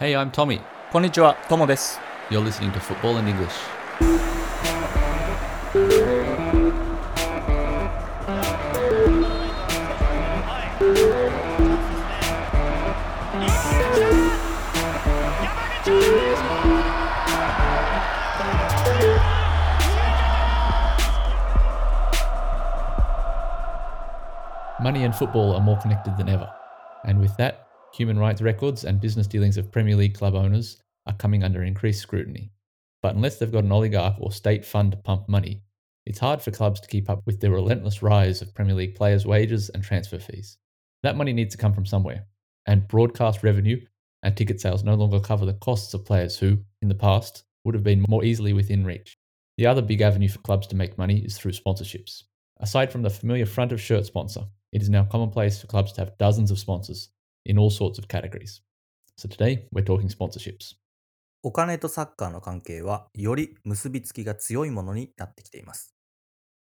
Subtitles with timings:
[0.00, 0.58] Hey, I'm Tommy.
[0.92, 2.00] Konnichiwa, Tomo desu.
[2.30, 3.52] You're listening to Football in English.
[24.80, 26.50] Money and football are more connected than ever.
[27.04, 31.14] And with that, human rights records and business dealings of Premier League club owners are
[31.14, 32.50] coming under increased scrutiny.
[33.02, 35.62] But unless they've got an oligarch or state fund to pump money,
[36.06, 39.26] it's hard for clubs to keep up with the relentless rise of Premier League players'
[39.26, 40.58] wages and transfer fees.
[41.02, 42.26] That money needs to come from somewhere,
[42.66, 43.80] and broadcast revenue
[44.22, 47.74] and ticket sales no longer cover the costs of players who, in the past, would
[47.74, 49.16] have been more easily within reach.
[49.56, 52.24] The other big avenue for clubs to make money is through sponsorships.
[52.58, 56.02] Aside from the familiar front of shirt sponsor, it is now commonplace for clubs to
[56.02, 57.10] have dozens of sponsors
[57.44, 58.62] in all sorts of categories.
[59.16, 60.76] So today, we're talking sponsorships.
[61.42, 65.94] お金とサッカーの関係は、より結びつきが強いものになってきています。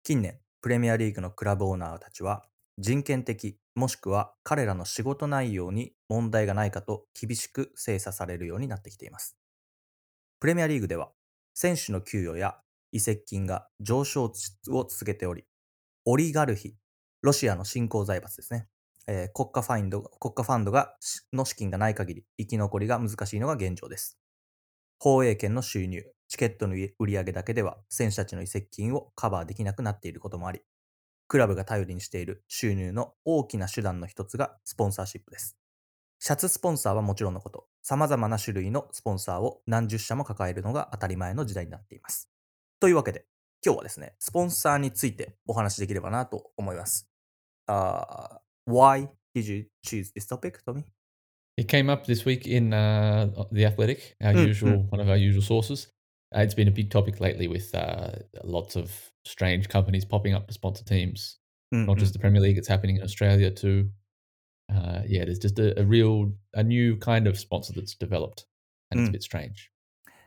[0.03, 2.45] 近年、プレミアリーグのクラブオーナーたちは、
[2.77, 9.37] 人権的、もしくは彼らの仕事内容に問題がないかと厳しく精査されるようになってきています。
[10.39, 11.11] プレミアリーグでは、
[11.53, 12.57] 選手の給与や
[12.93, 14.31] 移籍金が上昇
[14.69, 15.43] を続けており、
[16.05, 16.75] オリガルヒ、
[17.21, 18.69] ロシアの新興財閥ですね。
[19.09, 20.95] えー国家ファインド国家ファンドが
[21.33, 24.19] の資金がない限り生き残りが難しいのが現状です。
[24.99, 30.61] 放映権の収入、チケットの売り上げだけでは選手たちの移籍金をカバーできなくなっていることもあり、
[31.27, 35.57] クラブが頼りにしている収入の大きな手段の一つがスポンサーシップです。
[36.19, 42.29] シャツスポンサーはもちろんのこと、様々な種類のスポンサーを何十社も抱えるのが当たり前の時代になっています。
[42.79, 43.25] というわけで、
[43.65, 47.09] 今日はですね、スポンサーについてお話しできればなと思います。
[47.69, 50.84] Uh, why did you choose this topic, Tommy?
[51.56, 55.16] It came up this week in uh, The Athletic, our Mm, usual one of our
[55.16, 55.88] usual sources.
[56.34, 58.10] Uh, it's been a big topic lately with uh,
[58.42, 58.90] lots of
[59.24, 61.38] strange companies popping up to sponsor teams.
[61.72, 63.88] うんうん Not just the Premier League; it's happening in Australia too.
[64.68, 68.46] Uh, yeah, there's just a, a real, a new kind of sponsor that's developed,
[68.90, 69.12] and it's a Mm.
[69.12, 69.70] bit strange.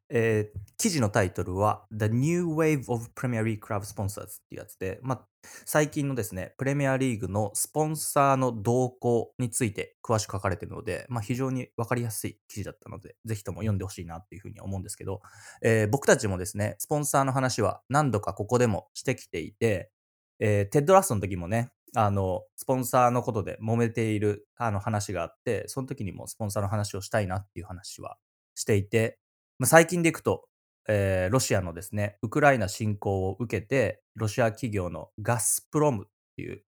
[0.10, 5.28] えー記事のタイトルは The New Wave of Premier League Club Sponsors っていうやつで、まあ、
[5.65, 15.21] 最近のですね、プレミアリーグのスポンサーの動向について詳しく書かれているので、まあ、非常にわかりやすい記事だったので、ぜひとも読んでほしいなっていうふうに思うんですけど、
[15.63, 19.91] えー僕たちもですね、スポンサーの話は何度かここでもしてきていて、
[20.39, 28.17] えーテッドラストの時もね、あの、スポンサーのことで揉めているあの話があって、その時にもスポンサーの話をしたいなっていう話は
[28.55, 29.19] していて、
[29.59, 30.45] まあ、最近でいくと、
[30.89, 36.07] えーロシアのですね、ウクライナ侵攻を受けて、ロシア企業のガスプロムっ
[36.37, 36.63] ていう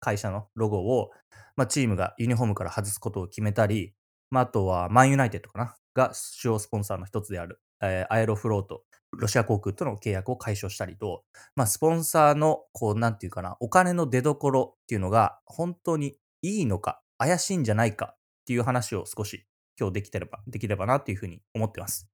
[0.00, 1.10] 会社のロゴを、
[1.56, 3.94] まあ、チームがユニフォームから外すことを決めたり、
[4.30, 5.74] まあ、あとはマンユナイテッドかな？
[5.94, 8.82] が主要スポンサーの一つである、えーアエロフロート、
[9.12, 11.24] ロシア航空との契約を解消したりと、
[11.54, 19.46] まあ、スポンサーの、こう、なんていうかな、お金の出所っていうのが本当にいいのか、怪しいんじゃないかっていう話を少し
[19.80, 22.08] 今日できてれば、できればなっていうふうに思ってます。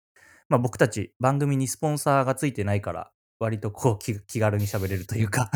[0.49, 5.51] まあ僕たち番組にスポンサーがついてないから、割とこう気気軽に喋れるというか、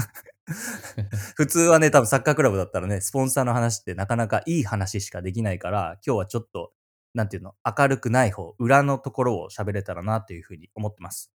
[1.36, 6.72] 普通はね、多分サッカークラブだったらね、スポンサーの話ってなかなかいい話しかできないから、今日はちょっと、
[7.14, 11.32] なんていうの、明るくない方、裏のところを喋れたらなというふうに思ってます。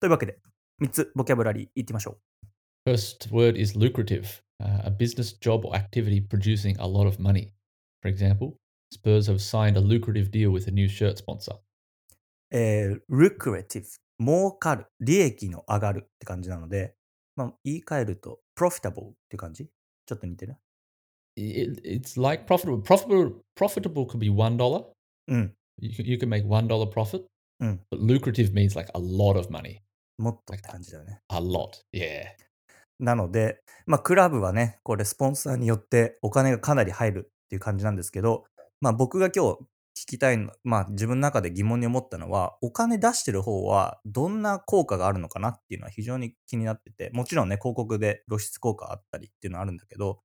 [0.00, 0.38] というわけで、
[0.82, 2.18] 3つボキャブラリーいってみましょ
[2.86, 2.90] う。
[2.90, 7.52] First word is lucrative, uh, a business job or activity producing a lot of money.
[8.02, 8.56] For example,
[8.90, 11.56] Spurs have signed a lucrative deal with a new shirt sponsor.
[12.50, 13.84] えー、lucrative、
[14.20, 16.94] 儲かる、利益の上がるって感じなので、
[17.36, 19.66] まあ言い換えると profitable って感じ
[20.06, 20.56] ちょっと似てる
[21.36, 22.82] It, it's like profitable.
[22.82, 24.84] Profitable, profitable could be one dollar.
[25.28, 25.54] うん。
[25.80, 27.24] You can, you can make one dollar profit,
[27.60, 27.78] Mm.
[27.90, 29.80] but lucrative means like a lot of money.
[30.18, 31.20] もっとって感じだよね。
[31.28, 32.24] A lot, yeah.
[32.98, 38.44] なので、まあ、クラブはね、これスポンサーによってお金がかなり入るっていう感じなんですけど、
[38.80, 39.58] まあ、僕が今日
[40.04, 50.20] 聞きたいの、まあ、自分の中で疑問に思ったのは、お金出してる方はどんな効果があるのかなっていうのは非常に気になってて、もちろんね、広告で露出効果あったりっていうのはあるんだけど、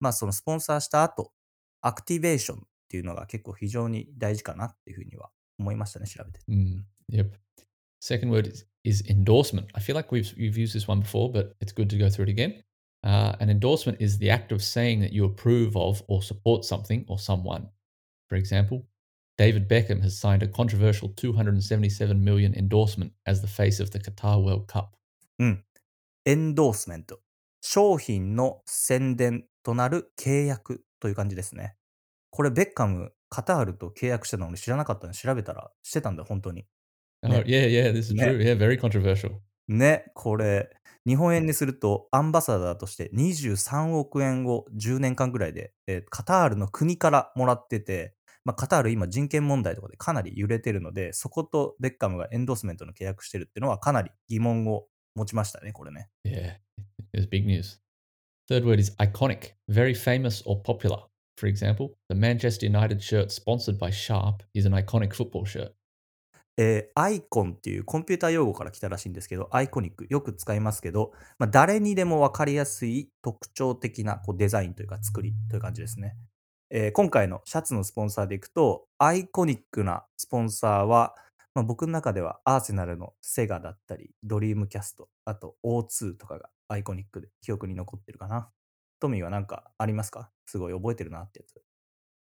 [0.00, 1.32] まあ、そのスポンサーした後、
[1.80, 6.40] アクティベーションっていうのが結構非常に大事かなっていうふうには思いましたね、調べて。
[6.48, 7.30] Mm, yep.
[8.00, 9.66] Second word is, is endorsement.
[9.74, 12.28] I feel like we've we've used this one before, but it's good to go through
[12.28, 12.62] it again.
[13.04, 17.04] Uh, an endorsement is the act of saying that you approve of or support something
[17.08, 17.68] or someone.
[18.28, 18.86] For example,
[19.38, 24.42] David Beckham has signed a controversial 277 million endorsement as the face of the Qatar
[24.42, 24.90] World Cup.
[26.24, 27.20] エンドースメント。
[27.60, 31.76] 商品の宣伝となる契約という感じですね。
[32.30, 36.66] これ、ベッカムカタールと契約してたのに知らなかったので調べたらしてたんだよ、本当に。
[37.24, 37.44] Oh, ね。
[37.46, 38.24] yeah, yeah, this is ね。
[38.24, 38.38] true.
[38.38, 39.38] Yeah, very controversial.
[39.68, 40.70] ね、これ、
[41.06, 48.14] 日本円にすると、アンバサダーとして23億円を10年間ぐらいで、えーカタールの国からもらってて、
[48.44, 56.08] まあ、カタール今人権問題とかでかなり揺れてるので、そことベッカムがエンドースメントの契約してるっていうのはかなり疑問を持ちましたね、これね。
[56.24, 56.56] Yeah,
[57.12, 57.78] it was big news.
[58.48, 60.98] Third word is iconic, very famous or popular.
[61.36, 65.72] For example, the Manchester United shirt sponsored by Sharp is an iconic football shirt.
[66.58, 76.16] えーアイコンっていうコンピューター用語から来たらしいんですけど、 ico nic、よく使いますけど、まあ、誰にでも分かりやすい特徴的なこうデザインというか作りという感じですね。
[76.74, 81.14] えー今回のシャツのスポンサーでいくと、 iconic なスポンサーは、
[81.54, 88.48] まあ、僕の中ではアーセナルのセガだったり、ドリームキャスト、あと O2 とかが iconic で記憶に残ってるかな。
[89.00, 91.60] トミーは何かありますかすごい覚えてるなってやつ。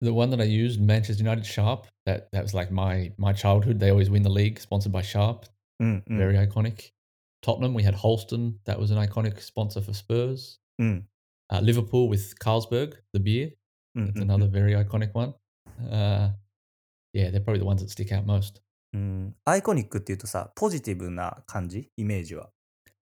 [0.01, 3.79] The one that I used, Manchester United Sharp, that, that was like my, my childhood.
[3.79, 5.47] They always win the league, sponsored by Sharp.
[5.79, 6.17] うんうん。
[6.19, 6.91] Very iconic.
[7.41, 8.59] Tottenham, we had Holston.
[8.65, 10.59] That was an iconic sponsor for Spurs.
[10.77, 11.07] うん。
[11.51, 13.53] Uh, Liverpool with Carlsberg, the beer.
[13.97, 15.33] That's うん another very iconic one.
[15.89, 16.31] Uh,
[17.13, 18.61] yeah, they're probably the ones that stick out most.
[18.93, 22.49] うん、アイコニックっていうとさ、ポジティブな感じイメージは。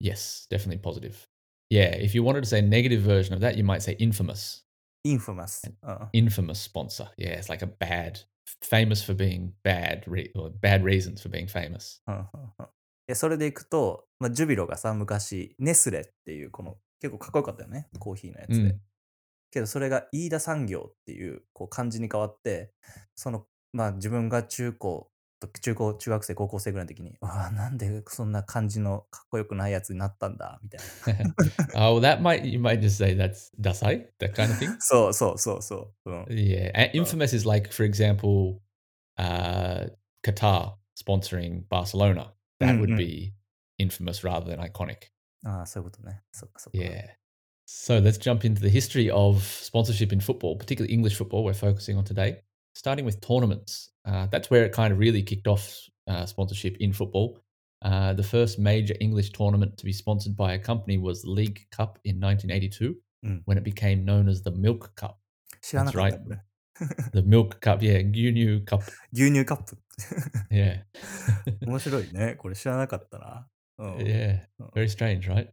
[0.02, 1.14] Yes, definitely positive.
[1.70, 4.64] Yeah, if you wanted to say a negative version of that, you might say infamous.
[5.04, 5.62] インフマス。
[5.82, 7.08] うん、Infamous sponsor.
[7.16, 8.24] Yeah, it's like a bad,
[8.62, 12.00] famous for being bad, re- or bad reasons for being famous.
[13.14, 18.56] それでいくと、まあ、ジュビロがさ、昔、ネスレっていう、この、結構かっこよかったよね、コーヒーのやつで。
[18.56, 18.80] うん
[19.50, 22.72] けど、それが飯田産業っていう、こう、漢字に変わって、
[23.14, 25.10] その、まあ、自分が中高、
[25.60, 30.80] 中高、中学生、高校生ぐらいの時に、わあ、なんでそんな漢字のかっこよくないやつになったんだ、みたい
[31.24, 31.88] な。
[31.88, 34.76] oh, that might, you might just say that's dasai, that kind of thing.
[34.80, 36.10] そうそうそうそう。
[36.10, 36.24] うん。
[36.24, 38.60] Yeah, and infamous is like, for example,
[39.16, 39.88] uh,
[40.24, 42.32] Qatar sponsoring Barcelona.
[42.60, 42.96] That Mm, would mm.
[42.96, 43.34] be
[43.78, 45.12] infamous rather than iconic.
[45.44, 46.22] ああ、そういうことね。
[46.32, 46.78] そっかそっか。
[46.78, 47.04] Yeah.
[47.67, 51.43] So let's jump into the history of sponsorship in football, particularly English football.
[51.43, 52.41] We're focusing on today,
[52.75, 53.89] starting with tournaments.
[54.05, 55.77] Uh, that's where it kind of really kicked off
[56.07, 57.39] uh, sponsorship in football.
[57.81, 61.65] Uh, the first major English tournament to be sponsored by a company was the League
[61.71, 62.95] Cup in 1982,
[63.25, 63.41] Mm.
[63.45, 65.15] when it became known as the Milk Cup.
[65.61, 66.23] 知らなかった、 That's right.
[66.25, 66.41] これ
[67.13, 68.81] The Milk Cup, yeah, Unu Cup,
[69.13, 69.77] 牛乳カップ。
[70.51, 70.81] yeah,
[71.65, 72.35] 面白いね。
[72.37, 73.47] これ知らなかったな。
[73.77, 73.95] うん。
[73.99, 74.39] yeah.
[74.59, 74.69] Oh.
[74.75, 75.47] Very strange, right?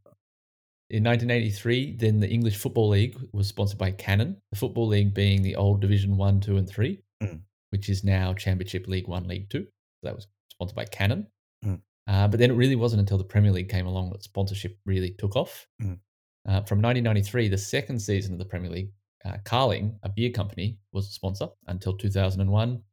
[0.92, 5.42] In 1983, then the English Football League was sponsored by Canon, the Football League being
[5.42, 7.42] the old Division 1, 2, and 3, Mm.
[7.72, 9.64] which is now Championship League 1, League 2.
[9.64, 9.68] So
[10.04, 11.28] that was sponsored by Canon.
[11.64, 11.82] Mm.
[12.08, 15.12] Uh, but then it really wasn't until the Premier League came along that sponsorship really
[15.12, 15.68] took off.
[15.82, 16.00] Mm.
[16.48, 18.92] Uh, from 1993, the second season of the Premier League,
[19.26, 22.84] uh, Carling, a beer company, was a sponsor until 2001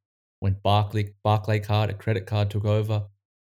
[0.41, 3.05] when Barclay, Barclay Card, a credit card, took over.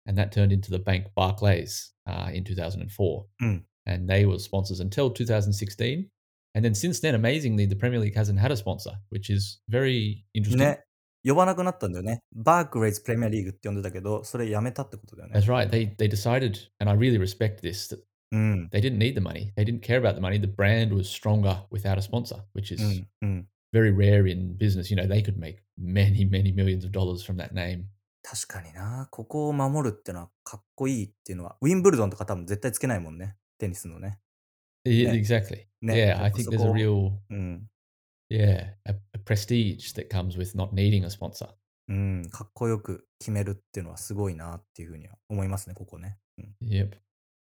[0.07, 3.25] And that turned into the bank Barclays uh, in 2004.
[3.41, 6.10] Mm And they were sponsors until 2016.
[6.54, 10.24] And then since then, amazingly, the Premier League hasn't had a sponsor, which is very
[10.34, 10.58] interesting.
[10.58, 10.84] ね。
[11.24, 12.22] 呼ばなくなったんだよね。
[12.34, 15.68] バークレイズプレミアリーグって呼んでたけど、それやめたってことだよね That's。right.
[15.70, 18.00] They they decided, and I really respect this, that
[18.32, 18.68] うん。
[18.72, 19.52] they didn't need the money.
[19.54, 20.40] They didn't care about the money.
[20.40, 23.28] The brand was stronger without a sponsor, which is うん。
[23.28, 23.48] うん。
[23.72, 24.94] very rare in business.
[24.94, 27.84] You know, they could make many, many millions of dollars from that name.
[28.22, 29.08] 確かにな。
[29.10, 33.36] ここを守るってのはかっこいいっていうのは、ウィンブルドンとか多分絶対つけないもんね。
[33.62, 34.18] テニスのね。
[34.84, 35.14] Yeah, Yeah.
[35.14, 35.66] exactly.
[35.82, 37.68] Yeah, Yeah, I think there's a so- real, うん。
[38.30, 41.48] yeah, a, a prestige that comes with not needing a sponsor.
[41.88, 42.28] うん。
[42.30, 46.18] かっこよく決めるっていうのはすごいなっていうふうには思いますね、ここね。
[46.38, 46.54] うん。
[46.62, 46.96] Yep.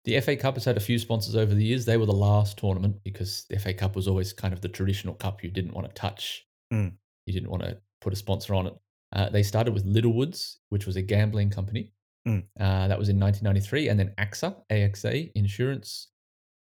[0.03, 1.85] The FA Cup has had a few sponsors over the years.
[1.85, 5.13] They were the last tournament because the FA Cup was always kind of the traditional
[5.15, 6.45] cup you didn't want to touch.
[6.71, 6.97] うん。
[7.27, 8.73] You didn't want to put a sponsor on it.
[9.13, 11.91] Uh, they started with Littlewoods, which was a gambling company.
[12.26, 12.42] Mm.
[12.58, 13.88] Uh, that was in 1993.
[13.88, 16.08] And then AXA, AXA, insurance,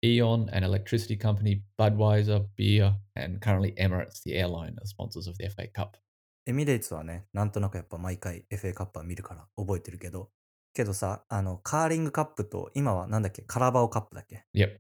[0.03, 5.46] Eon, an electricity company, Budweiser, beer, and currently Emirates, the airline, are sponsors of the
[5.50, 5.98] FA Cup.
[6.46, 10.29] エミレイツはね、なんとなくやっぱ毎回 FA カップは見るから覚えてるけど、
[10.74, 14.79] けどさ、あの、カーリングカップと、今はなんだっけ、カラバオカップだっけ Yep.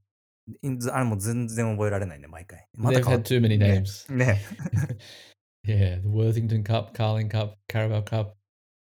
[0.91, 2.67] あれも全然覚えられないね、毎回。
[2.73, 4.13] また They've 変わ had っ too many ね names.
[4.13, 4.41] ね。
[5.65, 8.33] yeah, the Worthington Cup, Carling Cup, Carabao Cup.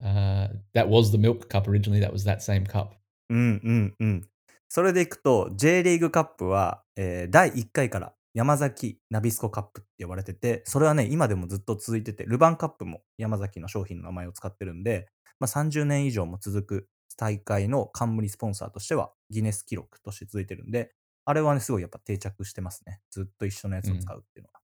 [0.03, 2.01] Uh, that was the Milk Cup originally.
[2.01, 2.89] That was that same cup.
[3.29, 4.29] うんうんうん。
[4.69, 15.09] それでいくと、J リーグカップは、えー第1回から山崎ナビスコカップって呼ばれてて、それはね、今でもずっと続いてて、ルヴァンカップも山崎の商品の名前を使ってるんで、
[15.41, 20.93] まあ、30年以上も続く大会の冠スポンサーとしてはギネス記録として続いてるんで、
[21.25, 23.01] あれはね、すごいやっぱ定着してますね。
[23.11, 24.61] ずっと一緒のやつを使うっていうのは。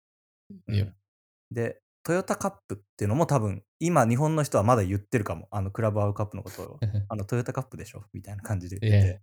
[0.70, 0.86] Yep.
[0.86, 0.96] うん
[1.52, 5.48] で、トヨタカップっていうのも多分、今日本の人はまだ言ってるかも。
[5.52, 6.80] あの、クラブワールドカップのことを。
[7.10, 8.04] あの、トヨタカップでしょ？
[8.14, 9.22] みたいな感じで言ってて。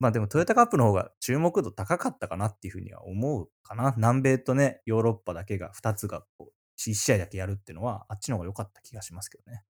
[0.00, 3.94] まあでもトヨタカップの方が注目度高かったかなっていうふうには思うかな。
[3.96, 9.64] 南米とね、ヨーロッパだけが2つがこう、1試合だけやるっていうのは、あっちの方が良かった気がしますけどね。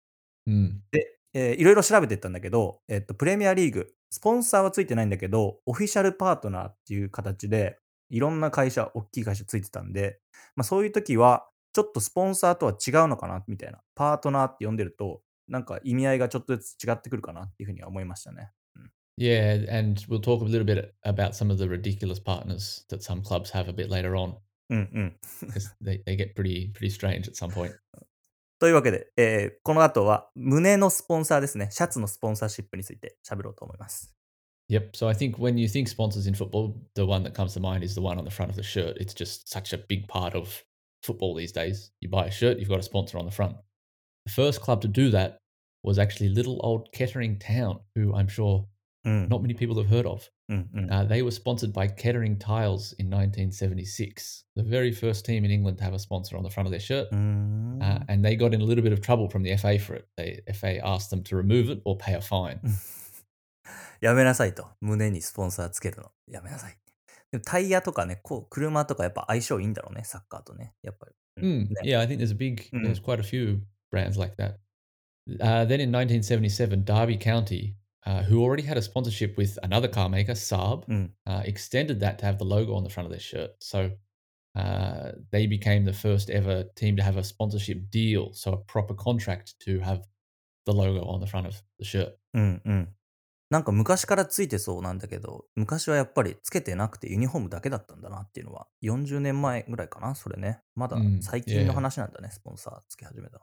[0.47, 0.83] うん。
[0.91, 10.21] で、えーいろいろ調べていったんだけど、えっと、プレミアリーグ、スポンサーはついてないんだけど、オフィシャルパートナーっていう形で、いろんな会社、大きい会社ついてたんで、
[10.55, 13.83] まあそういう時は、ちょっとスポンサーとは違うのかな、みたいな。
[13.95, 18.51] パートナーって呼んでると、なんか意味合いがちょっとずつ違ってくるかなっていうふうには思いましたね。
[19.19, 23.51] Yeah, and we'll talk a little bit about some of the ridiculous partners that some clubs
[23.51, 24.37] have a bit later on.
[24.71, 25.17] うんうん。
[25.85, 27.75] they, they get pretty pretty strange at some point.
[28.59, 31.69] というわけで、えーこの後は胸のスポンサーですね。
[31.71, 34.17] シャツのスポンサーシップについて喋ろうと思います。
[34.71, 34.93] Yep.
[34.95, 37.85] So I think when you think sponsors in football, the one that comes to mind
[37.85, 38.97] is the one on the front of the shirt.
[38.97, 40.65] It's just such a big part of
[41.04, 41.92] football these days.
[42.02, 43.56] You buy a shirt, you've got a sponsor on the front.
[44.26, 45.38] The first club to do that
[45.84, 48.66] was actually little old Kettering Town, who I'm sure
[49.04, 49.30] うん。
[49.30, 50.30] not many people have heard of.
[50.50, 50.92] うんうん。
[50.92, 55.78] Uh, they were sponsored by Kettering Tiles in 1976, the very first team in England
[55.80, 57.10] to have a sponsor on the front of their shirt.
[57.12, 59.96] うーん Uh, and they got in a little bit of trouble from the FA for
[59.98, 60.06] it.
[60.18, 62.60] The FA asked them to remove it or pay a fine.
[64.02, 64.68] やめなさいと。
[64.82, 66.12] 胸にスポンサーつけるの。
[66.28, 66.78] やめなさい。
[67.32, 70.74] でもタイヤとかね、こう車とかやっぱ相性いいんだろうね、サッカーとね。
[70.82, 71.16] やっぱり。
[71.42, 72.84] Mm, ね yeah, I think there's a big, Mm.
[72.84, 74.60] there's quite a few brands like that.
[75.40, 80.10] Uh, then in 1977, Derby County, uh, who already had a sponsorship with another car
[80.10, 81.14] maker, Saab, うん。
[81.26, 83.52] uh, extended that to have the logo on the front of their shirt.
[83.60, 83.92] So
[84.56, 88.94] uh, they became the first ever team to have a sponsorship deal, so a proper
[88.94, 90.02] contract to have
[90.66, 92.18] the logo on the front of the shirt.
[92.34, 92.95] うんうん。
[93.49, 100.61] なんか昔からついてそうなんだけど、昔はやっぱりつけてなくてユニフォームだけだったんだなっていうのは、40年前ぐらいかな、それね。
[100.75, 103.41] まだうん最近の話なんだね、スポンサーつけ始めた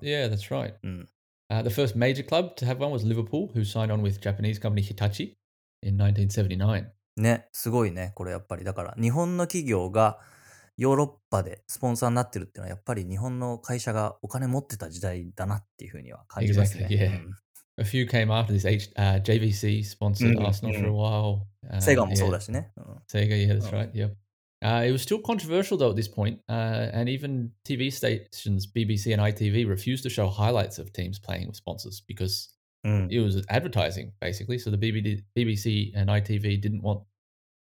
[0.00, 0.74] yeah, that's right.
[0.82, 1.08] うん。
[1.50, 4.80] Uh, the first major club to have one was Liverpool, who signed on with Japanese company
[4.80, 5.34] Hitachi
[5.82, 6.86] in 1979.
[7.16, 8.64] ね、すごいね、これやっぱり。
[8.64, 10.18] だから、日本の企業が
[10.76, 16.86] ヨーロッパでスポンサーになってるっていうのは、やっぱり日本の会社がお金持ってた時代だなっていうふうには感じますね。
[16.88, 17.20] Exactly, yeah.
[17.77, 18.65] うん A few came after this.
[18.65, 20.93] H, uh, JVC sponsored Mm, Arsenal for a mm.
[20.95, 21.47] while.
[21.71, 22.71] Uh, セガもそう yeah, だしね。
[22.75, 23.77] うん Sega, yeah, that's Oh.
[23.77, 23.91] right.
[23.93, 24.15] Yep.
[24.63, 29.13] Uh, it was still controversial though at this point, uh, and even TV stations BBC
[29.13, 32.49] and ITV refused to show highlights of teams playing with sponsors because
[32.83, 33.07] うん。
[33.11, 34.57] it was advertising basically.
[34.57, 37.03] So the BBD, BBC and ITV didn't want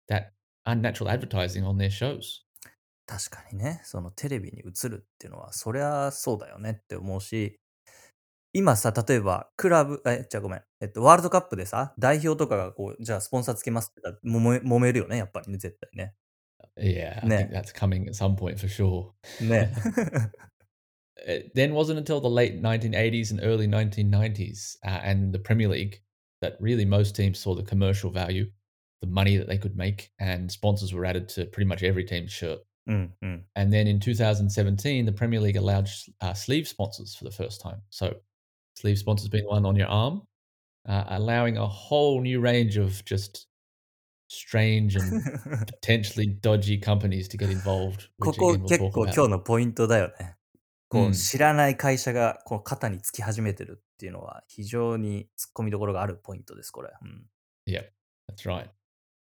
[0.09, 0.33] that
[0.65, 2.41] unnatural advertising on their shows.
[3.07, 7.59] 確かにね、そのテレビに映るっていうのは、そりゃそうだよねって思うし、
[8.53, 16.15] 今さ、例えば、クラブ、え、じゃあごめん、えっと、ワールドカップでさ、代表とかがこう、じゃあスポンサーつけますって言ったら、揉め揉めるよね、やっぱりね、絶対ね。
[16.77, 17.49] Yeah, I Yeah.
[17.49, 19.11] think that's coming at some point for sure.
[19.41, 19.71] ね。
[21.27, 26.01] it then wasn't until the late 1980s and early 1990s uh, and the Premier League
[26.41, 28.47] that really most teams saw the commercial value,
[29.03, 32.33] the money that they could make, and sponsors were added to pretty much every team's
[32.33, 32.61] shirt.
[32.87, 33.45] うんうん。
[33.55, 37.61] And then in 2017, the Premier League allowed sh- uh, sleeve sponsors for the first
[37.61, 37.83] time.
[37.91, 38.15] So,
[38.75, 40.23] sleeve sponsors being the one on your arm,
[40.89, 43.47] uh, allowing a whole new range of just
[44.29, 45.23] strange and
[45.67, 48.09] potentially dodgy companies to get involved.
[48.21, 49.15] こ Which こ again, we'll 結 talk 構 about.
[49.15, 50.37] 今日のポイントだよね。
[50.89, 56.91] こうんう知らない会社がこう肩につき始めてるっていうのは非常に突っ込みどころがあるポイントです、これ。
[57.03, 57.27] うん、
[57.67, 57.91] Yep,
[58.31, 58.71] that's right.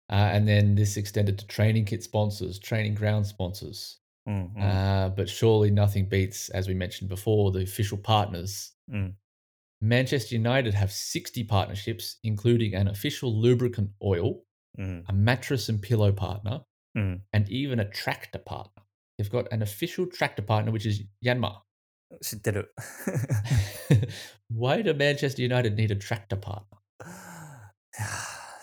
[0.09, 3.99] Uh, and then this extended to training kit sponsors, training ground sponsors.
[4.25, 8.73] うん、うん Uh, but surely nothing beats, as we mentioned before, the official partners.
[8.89, 9.17] うん。
[9.80, 14.42] Manchester United have 60 partnerships, including an official lubricant oil,
[14.78, 15.04] うん。
[15.08, 16.62] a mattress and pillow partner,
[16.94, 17.22] うん。
[17.32, 18.82] and even a tractor partner.
[19.18, 21.60] They've got an official tractor partner, which is Yanmar.
[22.22, 22.74] 知ってる。
[24.52, 26.62] Why do Manchester United need a tractor partner?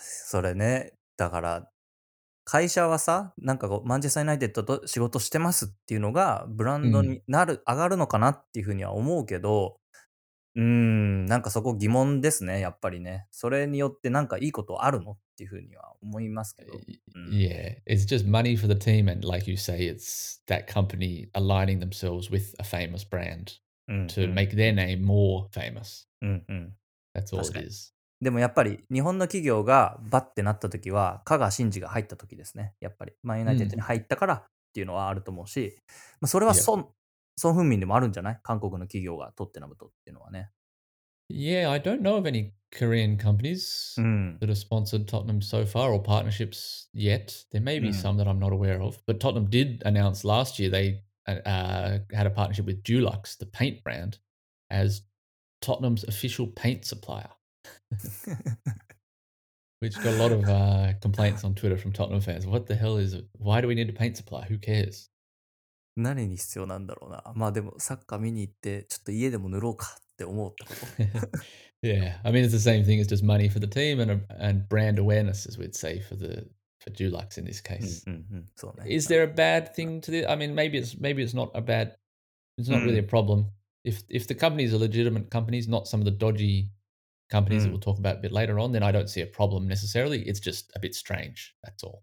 [0.00, 1.70] それね、だから、
[2.44, 9.76] 会社はさ、なんかこう、マンチェスター・ユナイテッドと仕事してますっていうのが、ブランドになる、上がるのかなっていうふうには思うけど、
[10.54, 13.26] うーん、なんかそこ疑問ですね、やっぱりね。
[13.30, 16.72] それによってなんかいいことあるのっていうふうには思いますけど。
[16.72, 16.80] Y-
[17.16, 17.30] Mm.
[17.30, 21.80] Yeah, it's just money for the team, and like you say, it's that company aligning
[21.80, 26.06] themselves with a famous brand うん、to うん make their name more famous.
[26.22, 26.76] うんうん。
[27.14, 27.66] That's all it That's right.
[27.66, 27.92] is.
[28.20, 32.74] でもやっぱり日本の企業がバッてなった時は、加賀真司が入った時ですね。
[32.80, 35.76] やっぱり、マンユナイテッドに入ったからっていうのはあると思うし、
[36.20, 36.54] まあ、それは
[37.37, 37.43] Yeah.
[37.43, 40.49] 孫、孫文民でもあるんじゃない韓国の企業がトッテナムとっていうのはね。
[41.31, 44.37] Yeah, I don't know of any Korean companies うん。
[44.39, 47.45] that have sponsored Tottenham so far or partnerships yet.
[47.51, 47.93] There may be Mm.
[47.93, 52.27] some that I'm not aware of, but Tottenham did announce last year they uh, had
[52.27, 54.19] a partnership with Dulux, the paint brand,
[54.69, 55.01] as
[55.61, 57.29] Tottenham's official paint supplier,
[59.79, 62.45] which got a lot of uh, complaints on Twitter from Tottenham fans.
[62.45, 63.25] What the hell is it?
[63.33, 64.45] Why do we need a paint supplier?
[64.45, 65.09] Who cares?
[66.02, 67.22] 何に必要なんだろうな。
[67.34, 70.70] まあでもサッカー見に行って、ちょっと家でも塗ろうかって思うってこ
[71.20, 71.28] と。
[71.82, 74.98] yeah, I mean it's the same thing as just money for the team and and brand
[74.98, 76.48] awareness, as we'd say for the
[76.80, 77.62] for Dulux in this
[78.06, 78.46] うん
[78.86, 78.86] case.
[78.86, 80.26] Is there a bad thing to this?
[80.28, 81.96] I mean, maybe it's maybe it's not a bad.
[82.56, 83.46] It's not really a problem
[83.84, 86.70] if if the companies are legitimate companies, not some of the dodgy
[87.30, 87.72] companies that Mm.
[87.72, 88.72] we'll talk about a bit later on.
[88.72, 90.22] Then I don't see a problem necessarily.
[90.26, 91.54] It's just a bit strange.
[91.62, 92.02] That's all.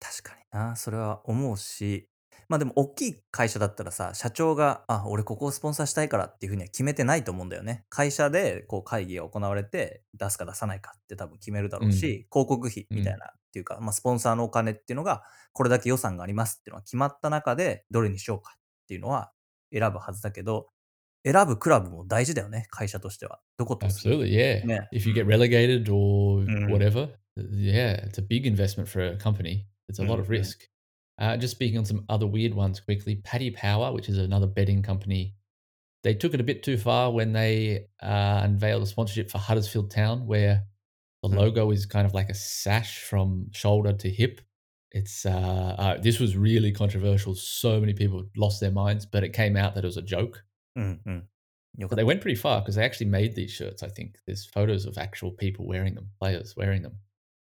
[0.00, 2.08] 確かにな、それは思うし、
[2.48, 7.84] まあでも大きい会社だったらさ、社長が、あ、俺ここをスポンサーしたいからっていうふうには決めてないと思うんだよね。
[7.88, 15.22] 会社でこう会議が行われて、出すか出さないかって多分決めるだろうし、広告費みたいなっていうか、まあスポンサーのお金っていうのが、
[15.52, 19.32] これだけ予算がありますっていうのが決まった中で、どれにしようかっていうのは
[19.72, 20.68] 選ぶはずだけど、
[21.24, 23.40] 選ぶクラブも大事だよね、会社としては。
[23.56, 24.64] どことする Absolutely, yeah.
[24.66, 24.86] Yeah.
[24.92, 26.66] If you get relegated or Mm.
[26.74, 29.66] whatever, yeah, it's a big investment for a company.
[29.90, 30.30] It's a lot of Mhm.
[30.30, 30.58] risk.
[31.19, 34.83] Uh, just speaking on some other weird ones quickly, Paddy Power, which is another betting
[34.83, 35.33] company,
[36.03, 39.89] they took it a bit too far when they uh, unveiled a sponsorship for Huddersfield
[39.91, 40.63] Town, where
[41.23, 41.35] the Mm.
[41.37, 44.39] logo is kind of like a sash from shoulder to hip.
[44.91, 47.33] It's uh, uh, this was really controversial.
[47.35, 50.43] So many people lost their minds, but it came out that it was a joke.
[50.75, 51.29] うんうん。
[51.77, 52.05] よ But かっ they た。
[52.05, 53.83] went pretty far because they actually made these shirts.
[53.83, 56.93] I think there's photos of actual people wearing them, players wearing them.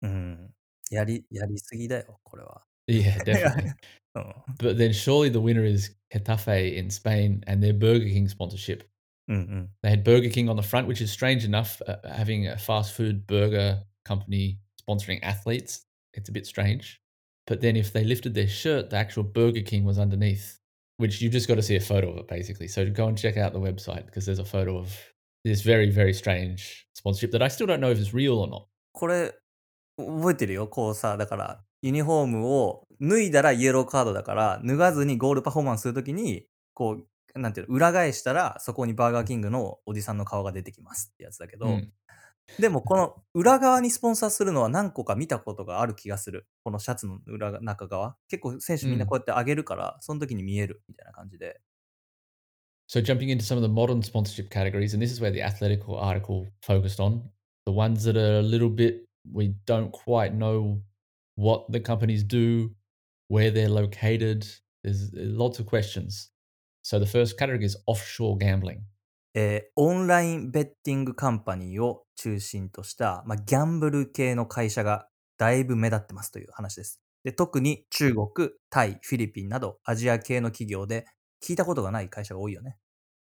[0.02, 0.54] うん。
[0.90, 2.66] やり、やりすぎだよ、これは。
[2.88, 3.74] Yeah, definitely.
[4.16, 4.36] うん。
[4.58, 8.84] but then surely the winner is Getafe in Spain and their Burger King sponsorship.
[9.28, 9.70] うんうん。
[9.84, 11.82] They had Burger King on the front, which is strange enough.
[11.88, 17.02] Uh, having a fast food burger company sponsoring athletes, it's a bit strange.
[17.46, 20.60] But then if they lifted their shirt, the actual Burger King was underneath,
[20.98, 22.68] which you just got to see a photo of it basically.
[22.68, 24.96] So go and check out the website because there's a photo of
[25.46, 28.68] this very, very strange sponsorship that I still don't know if it's real or not.
[28.94, 29.34] これ、
[29.98, 30.68] 覚えてるよ。
[30.68, 36.99] こうさ、だから、 ユニフォームを脱いだらイエローカードだから、脱がずにゴールパフォーマンスするときに、こ
[37.35, 41.89] う、なんていうの、裏返したら、そこにバーガーキングのおじさんの顔が出てきますってやつだけど、Mm.
[42.59, 46.47] でもこの裏側にスポンサーするのは何個か見たことがある気がする。
[46.65, 48.17] このシャツの裏が中側。
[48.29, 51.61] 結構選手みんなこうやって上げるから、その時に見えるみたいな感じで。
[52.89, 56.47] So jumping into some of the modern sponsorship categories, and this is where the Athletical article
[56.61, 57.23] focused on
[57.65, 60.79] the ones that are a little bit we don't quite know
[61.36, 62.72] what the companies do,
[63.30, 64.46] where they're located.
[64.84, 66.32] There's lots of questions.
[66.84, 68.82] So the first category is offshore gambling.
[69.34, 77.00] えーオンラインベッティングカンパニーを中心とした、まあ、ギャンブル系の会社がだいぶ目立ってますという話です。
[77.24, 81.06] で特に中国、タイ、フィリピンなどアジア系の企業で
[81.44, 82.78] 聞いたことがない会社が多いよね。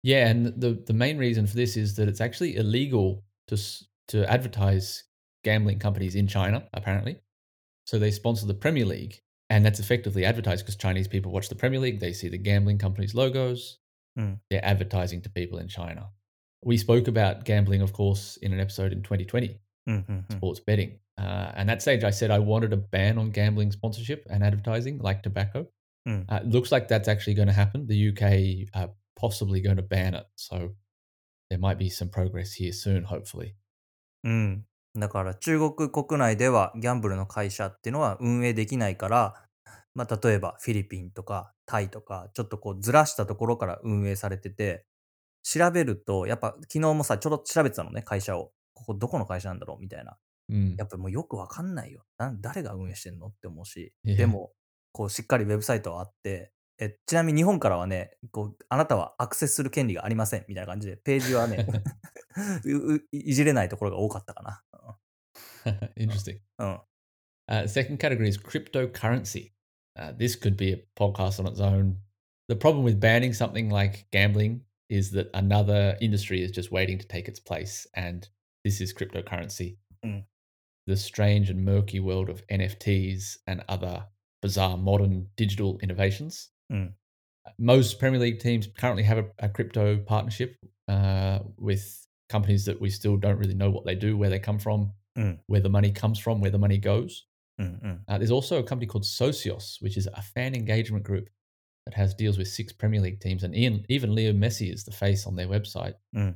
[0.03, 3.89] Yeah, and the the main reason for this is that it's actually illegal to s-
[4.09, 5.05] to advertise
[5.43, 7.21] gambling companies in China, apparently.
[7.88, 11.54] So they sponsor the Premier League, and that's effectively advertised because Chinese people watch the
[11.54, 12.00] Premier League.
[12.00, 13.78] They see the gambling companies' logos.
[14.18, 14.40] Mm.
[14.50, 16.10] They're advertising to people in China.
[16.62, 20.12] We spoke about gambling, of course, in an episode in 2020, mm-hmm.
[20.12, 20.32] Hmm.
[20.36, 20.98] sports betting.
[21.16, 24.98] Uh, and that stage, I said I wanted a ban on gambling sponsorship and advertising,
[24.98, 25.66] like tobacco.
[26.06, 26.26] Mm.
[26.28, 27.86] Uh, looks like that's actually going to happen.
[27.86, 30.74] The UK are possibly going to ban it, so
[31.48, 33.54] there might be some progress here soon, hopefully.
[34.26, 34.64] Mm.
[34.98, 39.34] だから中国国内ではギャンブルの会社っていうのは運営できないから、
[39.94, 44.84] まあ、例えばフィリピンとかタイとかちょっとこうずらしたところから運営されてて
[45.42, 50.16] 調べるとやっぱ昨日もさちょろっと調べてたのね会社をここどこの会社なんだろうみたいな
[50.50, 50.76] Mm.
[50.78, 54.52] やっぱもうよくわかんないよな誰が運営してんのって思うし.でも
[54.92, 61.66] こうしっかりウェブサイトはあってえちなみに日本からはねこうあなたはアクセスする権利がありませんみたいな感じでページはね
[62.64, 64.62] うういじれないところが多かったかな
[65.96, 66.40] Interesting.
[66.58, 66.64] Oh.
[66.64, 66.80] oh.
[67.48, 69.52] Uh, second category is cryptocurrency.
[69.98, 71.96] Uh, this could be a podcast on its own.
[72.48, 77.06] The problem with banning something like gambling is that another industry is just waiting to
[77.06, 78.26] take its place, and
[78.64, 79.76] this is cryptocurrency.
[80.04, 80.24] Mm.
[80.86, 84.06] The strange and murky world of NFTs and other
[84.40, 86.50] bizarre modern digital innovations.
[86.72, 86.92] Mm.
[87.46, 92.80] Uh, most Premier League teams currently have a, a crypto partnership uh, with companies that
[92.80, 95.38] we still don't really know what they do, where they come from, mm.
[95.46, 97.26] where the money comes from, where the money goes.
[97.60, 97.98] Mm, mm.
[98.08, 101.28] Uh, there's also a company called Socios, which is a fan engagement group
[101.86, 103.44] that has deals with six Premier League teams.
[103.44, 105.94] And Ian, even Leo Messi is the face on their website.
[106.14, 106.34] Mm.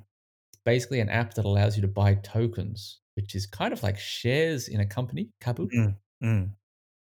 [0.52, 3.98] It's basically an app that allows you to buy tokens, which is kind of like
[3.98, 6.50] shares in a company, Kabu, mm, mm.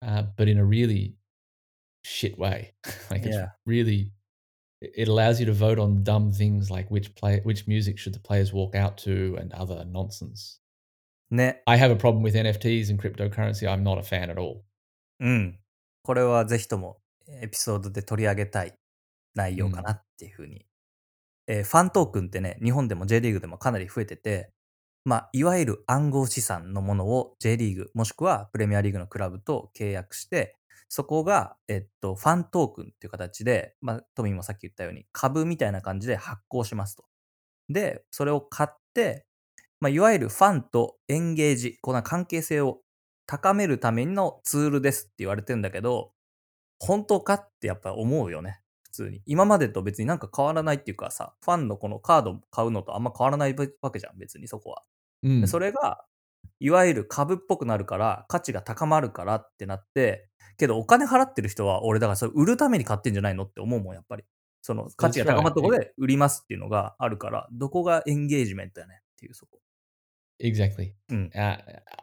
[0.02, 1.14] Uh, but in a really
[2.04, 2.72] shit way.
[3.10, 3.30] like yeah.
[3.30, 4.12] it's really,
[4.80, 8.20] it allows you to vote on dumb things like which play, which music should the
[8.20, 10.59] players walk out to, and other nonsense.
[11.30, 11.62] ね。
[11.66, 13.68] I have a problem with NFTs and cryptocurrency.
[13.68, 14.62] I'm not a fan at all.
[15.20, 15.58] うん。
[16.02, 16.98] これはぜひとも
[17.42, 18.74] エピソードで取り上げたい
[19.34, 20.66] 内容かなっていうふうに。
[21.46, 24.52] えーファントークンってね、日本でも J リーグでもかなり増えてて、
[25.04, 30.56] まあ、いわゆる暗号資産のものを J リーグ、もしくはプレミアリーグのクラブと契約して、
[30.88, 37.04] そこが、えっと、ファントークンっていう形で、まあ、トミーもさっき言ったように株みたいな感じで発行しますと。
[37.68, 39.26] で、それを買って、
[39.80, 42.80] まあ、いわゆるファンとエンゲージ、この関係性を
[43.26, 46.12] 高めるためのツールですって言われてるんだけど、
[46.78, 48.60] 本当かってやっぱ思うよね。
[48.82, 49.22] 普通に。
[49.24, 54.82] 今までと別になんか変わらないっていうかさ、ファンのこのカード買うのとあんま変わらないわけじゃん、別にそこは。
[55.24, 55.42] Mm.
[55.42, 56.04] でそれが、
[56.58, 64.24] いわゆる株っぽくなるから、価値が高まるからってなって、けどお金払ってる人は、俺だからそれ売るために買ってんじゃないのって思うもん、やっぱり。
[64.62, 69.58] その価値が高まったところで売りますっていうのがあるから、どこがエンゲージメントやねんっていうそこ。
[70.40, 70.94] Exactly.
[71.10, 71.36] Mm.
[71.36, 71.56] Uh,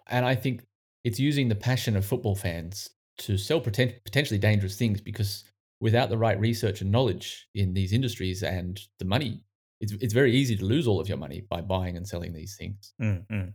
[0.08, 0.66] and I think
[1.04, 5.44] it's using the passion of football fans to sell potent- potentially dangerous things because
[5.80, 9.42] without the right research and knowledge in these industries and the money,
[9.80, 12.56] it's, it's very easy to lose all of your money by buying and selling these
[12.58, 12.94] things.
[13.02, 13.26] Mm.
[13.28, 13.54] mm.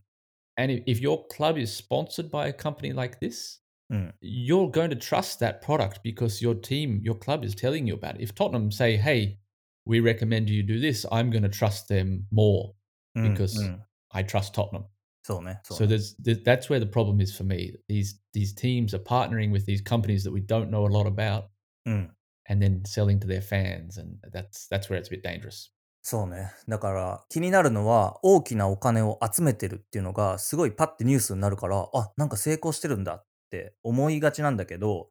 [0.58, 4.12] And if, if, your club is sponsored by a company like this, mm.
[4.20, 8.16] you're going to trust that product because your team, your club is telling you about
[8.16, 8.20] it.
[8.20, 9.38] If Tottenham say, hey,
[9.86, 12.74] we recommend you do this, I'm going to trust them more
[13.16, 13.74] hmm, because hmm.
[14.12, 14.84] I trust Tottenham.
[15.22, 15.60] そうね。
[15.64, 17.72] そう So ね there's, th- that's where the problem is for me.
[17.88, 21.44] These these teams are partnering with these companies that we don't know a lot about
[21.86, 22.10] うん。
[22.48, 25.70] and then selling to their fans, and that's that's where it's a bit dangerous.
[26.02, 26.52] そうね。
[26.66, 35.10] だから気になるのは大きなお金を集めてるっていうのがすごいパッてニュースになるから、あ、なんか成功してるんだって思いがちなんだけど、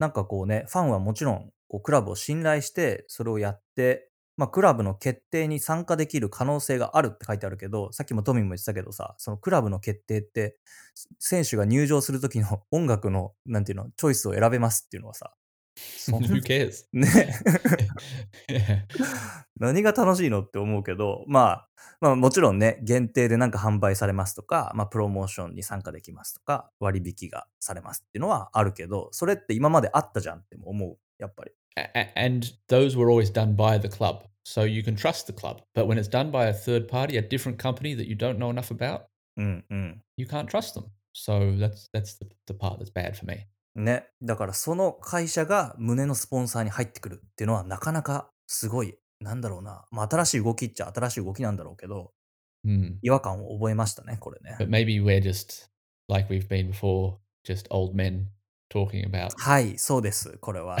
[0.00, 10.56] なんかこうね、ファンはもちろんこうクラブを信頼してそれをやって、まあクラブの決定に参加できる可能性があるって書いてあるけど、さっきもトミーも言ってたけどさ、そのクラブの決定って
[11.18, 15.34] 選手が入場する時の 音楽の、なんていうの、チョイスを選べますっていうのはさ、
[15.76, 16.86] そん Who cares?
[16.92, 17.34] ね。
[19.58, 21.68] 何が楽しいのって思うけど、まあ、
[22.00, 31.52] まあもちろんね、限定でなんか販売されますとか、まあプロモーションに参加できますとか、割引がされますっていうのはあるけど、それって今まであったじゃんって思う、やっぱり。
[31.75, 35.61] A- a- and those were always done by the club, so you can trust the club.
[35.73, 38.49] But when it's done by a third party, a different company that you don't know
[38.49, 39.03] enough about,
[39.37, 40.01] うんうん。
[40.17, 40.85] you can't trust them.
[41.13, 43.47] So that's that's the, the part that's bad for me.
[43.75, 44.07] ね。
[44.21, 49.85] だからその会社が胸のスポンサーに入ってくるっていうのはなかなかすごい、なんだろうな。
[49.91, 52.11] まあ新しい動きっちゃ新しい動きなんだろうけど、
[52.67, 52.97] Hmm.
[53.01, 54.57] 違和感を覚えましたね、これね。
[54.59, 55.69] But maybe we're just
[56.09, 57.15] like we've been before,
[57.47, 58.25] just old men
[58.73, 60.77] talking about はい、そうです、これは。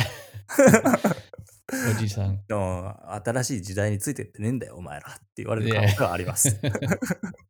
[1.71, 2.39] Oji san.
[2.49, 6.59] うん新しい時代についてってねえんだよ、お前らって言われる可能性はあります。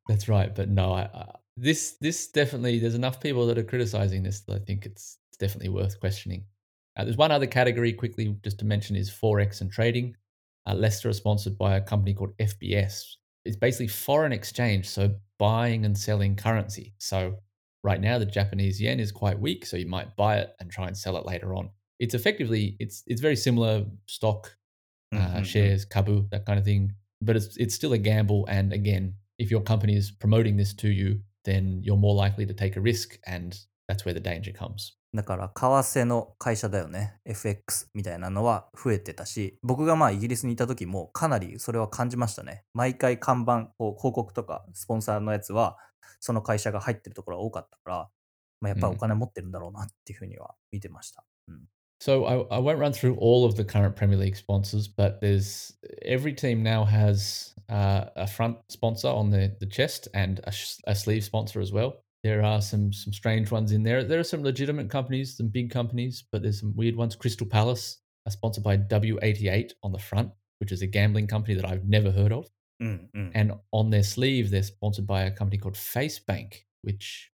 [0.09, 4.23] That's right, but no, I, I this this definitely there's enough people that are criticizing
[4.23, 6.43] this that I think it's it's definitely worth questioning.
[6.97, 10.15] Uh, there's one other category quickly just to mention is forex and trading.
[10.65, 13.15] Uh, Leicester are sponsored by a company called FBS.
[13.45, 16.93] It's basically foreign exchange, so buying and selling currency.
[16.97, 17.37] So
[17.84, 20.86] Right now, the Japanese yen is quite weak, so you might buy it and try
[20.86, 21.68] and sell it later on.
[22.00, 24.56] It's effectively it's it's very similar stock,
[25.12, 25.42] uh, mm-hmm, mm-hmm.
[25.42, 26.94] shares, kabu, that kind of thing.
[27.20, 28.46] But it's it's still a gamble.
[28.46, 32.54] And again, if your company is promoting this to you, then you're more likely to
[32.54, 34.96] take a risk, and that's where the danger comes.
[35.14, 37.20] だから、為替の会社だよね。
[37.24, 42.64] FX みたいなのは増えてたし、僕がまあイギリスにいた時もかなりそれは感じましたね。
[42.74, 45.78] 毎回看板、こう広告とかスポンサーのやつは、
[46.18, 48.10] その会社が入ってるところが多かったから、
[48.60, 51.24] まあ、やっぱりお金持ってるんだろうなっていうふうには見てました。
[51.48, 51.68] うん。
[52.00, 55.72] So I, I won't run through all of the current Premier League sponsors, but there's
[56.02, 60.80] every team now has uh, a front sponsor on the, the chest and a, sh-
[60.86, 62.03] a sleeve sponsor as well.
[62.23, 64.03] There are some some strange ones in there.
[64.03, 67.15] There are some legitimate companies, some big companies, but there's some weird ones.
[67.15, 71.65] Crystal Palace are sponsored by W88 on the front, which is a gambling company that
[71.65, 72.47] I've never heard of.
[72.81, 73.31] うんうん。
[73.33, 77.31] And on their sleeve, they're sponsored by a company called FaceBank, which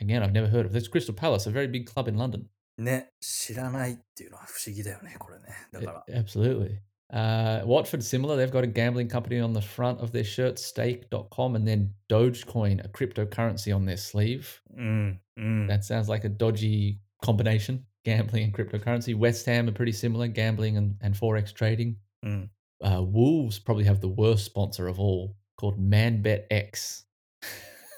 [0.00, 0.72] again I've never heard of.
[0.72, 2.48] That's Crystal Palace, a very big club in London.
[2.78, 5.44] ね、知らないっていうのは不思議だよね、これね。
[5.72, 6.04] だから。
[6.08, 6.78] A- Absolutely.
[7.11, 8.37] Uh, Watford, similar.
[8.37, 12.83] They've got a gambling company on the front of their shirt, stake.com, and then Dogecoin,
[12.83, 14.61] a cryptocurrency on their sleeve.
[14.77, 15.67] Mm, mm.
[15.67, 19.15] That sounds like a dodgy combination gambling and cryptocurrency.
[19.15, 21.97] West Ham are pretty similar, gambling and, and Forex trading.
[22.25, 22.49] Mm.
[22.81, 27.03] Uh, Wolves probably have the worst sponsor of all, called ManBetX.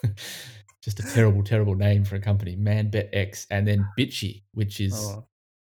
[0.84, 3.46] Just a terrible, terrible name for a company, ManBetX.
[3.52, 5.26] And then Bitchy, which is, oh.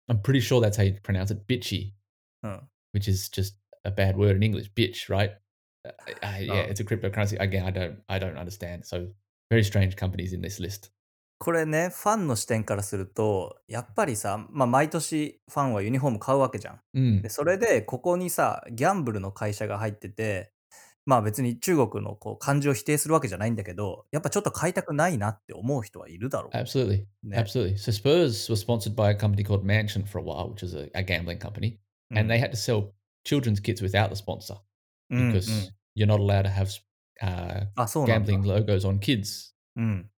[0.07, 1.93] I'm pretty sure that's how you pronounce it, Bitchy.
[2.43, 2.59] Oh.
[2.93, 5.31] Which is just a bad word in English, bitch, right?
[5.83, 5.89] Uh,
[6.21, 6.71] uh, yeah, Oh.
[6.71, 7.37] it's a cryptocurrency.
[7.39, 8.85] Again, I don't, I don't understand.
[8.85, 9.07] So
[9.49, 10.91] very strange companies in this list.
[11.39, 16.81] これね、ファンの視点からすると、やっぱりさ、まあ、毎年ファンはユニフォーム買うわけじゃん。
[16.95, 20.51] Mm, で、それで、ここにさ、ギャンブルの会社が入ってて、
[21.03, 26.55] まあ別に中国のこう感情を否定するわけじゃないんだけど、やっぱちょっと買いたくないなって思う人はいるだろう。
[26.55, 27.39] absolutely, ね。
[27.39, 27.73] absolutely.
[27.75, 30.91] So Spurs were sponsored by a company called Mansion for a while, which is a,
[30.93, 31.79] a gambling company,
[32.10, 32.92] うん and they had to sell
[33.24, 34.58] children's kits without the sponsor
[35.10, 36.68] うんうん because you're not allowed to have
[37.22, 38.32] uh, あ、そうなんだ。
[38.32, 40.10] gambling logos on kids, うん。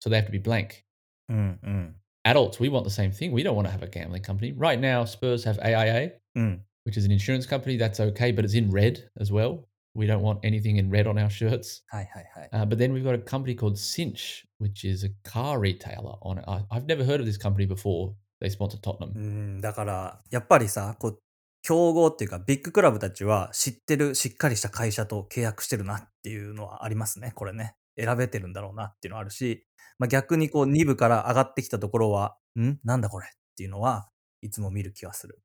[0.00, 0.84] so they have to be blank.
[1.28, 1.96] うんうん。
[2.24, 3.32] Adults, we want the same thing.
[3.32, 4.52] We don't want to have a gambling company.
[4.52, 6.64] Right now, Spurs have AIA, うん。
[6.84, 7.76] which is an insurance company.
[7.76, 9.68] That's okay, but it's in red as well.
[9.94, 11.82] We don't want anything in red on our shirts.
[11.88, 12.50] はいはいはい。
[12.52, 16.16] Uh, but then we've got a company called Cinch, which is a car retailer.
[16.22, 16.44] On it.
[16.46, 18.14] I, I've never heard of this company before.
[18.40, 19.12] They sponsor Tottenham.
[19.14, 21.18] うん、だから、やっぱりさ、こう、
[21.61, 27.75] 競合っていうか、ビッグクラブたちは知ってる、しっかりした会社と契約してるなっていうのはありますね、これね。
[27.97, 29.65] 選べてるんだろうなっていうのはあるし、
[29.99, 34.09] まあ、逆にこう、2部から上がってきたところは、んなんだこれっていうのは
[34.41, 35.41] いつも見る気がする。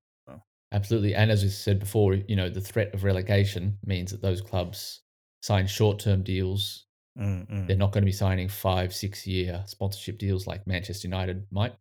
[0.72, 1.14] Absolutely.
[1.14, 5.02] And as we said before, you know, the threat of relegation means that those clubs
[5.40, 6.86] sign short term deals.
[7.66, 11.74] They're not going to be signing five, six year sponsorship deals like Manchester United might.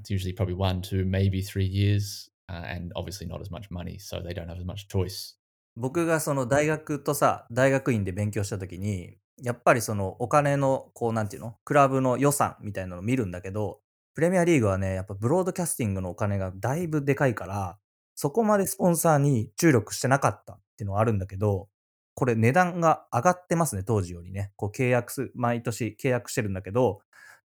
[0.00, 3.98] It's usually probably one, two, maybe three years, uh, and obviously not as much money,
[3.98, 5.36] so they don't have as much choice.
[5.76, 13.80] 僕がその大学とさ、大学院で勉強した時に、やっぱりそのお金の、こうなんていうのクラブの予算みたいなのを見るんだけど、
[14.14, 17.78] プレミアリーグはね、やっぱブロードキャスティングのお金がだいぶでかいから、
[18.16, 21.68] そこまでスポンサーに注力してなかったっていうのはあるんだけど、
[22.14, 24.50] これ値段が上がってますね、当時よりね。
[24.56, 27.00] こう契約す、毎年契約してるんだけど、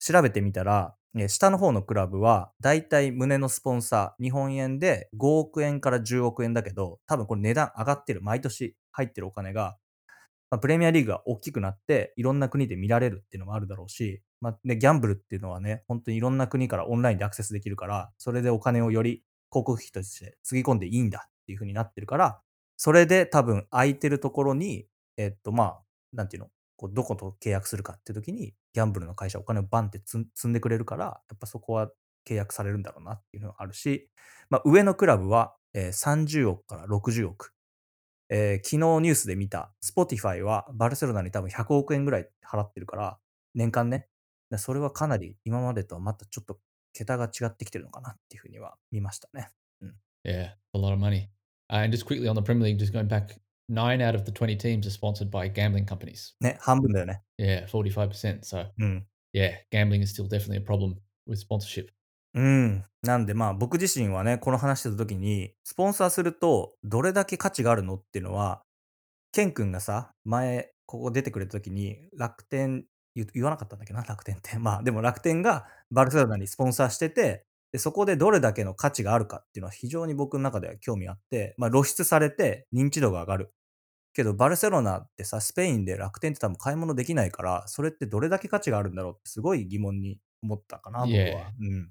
[0.01, 0.97] 調べてみたら、
[1.29, 9.79] 下の方のクラブは、だいたい胸のスポンサー、日本円で5億円から10億円だけど、多分これ値段上がってる、毎年入ってるお金が、
[10.51, 22.41] まあ、プレミアリーグが大きくなって、いろんな国で見られるっていうのもあるだろうし、まあね、ギャンブルっていうのはね、本当にいろんな国からオンラインでアクセスできるから、それでお金をより広告費としてつぎ込んでいいんだっていう風になってるから、
[22.77, 25.81] それで多分空いてるところに、えっと、まあ、
[26.13, 31.91] なんていうのこうどこと契約するかっていう時に、ギャンブルの会社お金をバンって積んでくれるから、やっぱそこは
[32.25, 34.09] 契約されるんだろうなっていうのがあるし、
[34.49, 37.53] まあ、上のクラブは、えー30億から60億。
[38.31, 43.19] えー昨日ニュースで見た、Spotify はバルセロナに多分100億円ぐらい払ってるから、
[43.55, 44.07] 年間ね。
[44.57, 46.59] それはかなり今までとはまたちょっと
[46.95, 49.51] 桁が違ってきてるのかなっていうふうには見ましたね。
[50.25, 51.29] Yeah, a lot of money.
[51.71, 54.33] Uh, and just quickly on the Premier League, just going back, nine out of the
[54.33, 56.35] 20 teams are sponsored by gambling companies.
[56.41, 57.23] ね、半分だよね。
[57.39, 58.41] Yeah, 45%.
[58.41, 59.07] So, うん。
[59.33, 60.97] yeah, gambling is still definitely a problem
[61.29, 61.89] with sponsorship.
[62.35, 62.85] うん。
[63.03, 68.63] なんでまあ僕自身はね、この話してた時に、スポンサーするとどれだけ価値があるのっていうのは、
[69.33, 74.59] ケン君がさ、前、ここ出てくれた時に、楽天、言言わなかったんだっけどな、楽天って。
[74.59, 83.53] まあでも楽天がバルセロナにスポンサーしてて、でそこでどれだけの価値があるかっていうのは非常に僕の中では興味あって、まあ露出されて認知度が上がる。
[84.19, 91.17] けどバルセロナってさ、スペインで楽天って多分買い物できないから、それってどれだけ価値があるんだろうってすごい疑問に思ったかな、僕は。
[91.17, 91.35] Yeah.
[91.61, 91.91] うん。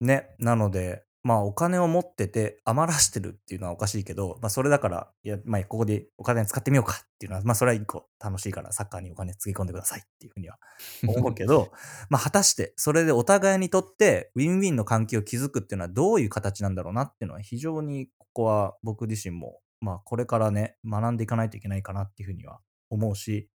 [0.00, 10.58] ね、なので、まあお金を持ってて余らしてるっていうのはおかしいけど、まあそれだから、いや、まあここでお金使ってみようかっていうのは、まあそれは一個楽しいからサッカーにお金つぎ込んでくださいっていうふうには
[11.06, 11.70] 思うけど、
[12.08, 23.50] まあ果たしてそれでお互いにとってウィンウィンの関係を築くっていうのはどういう形なんだろうなっていうのは非常にここは僕自身も、まあこれからね、学んでいかないといけないかなっていうふうには思うし、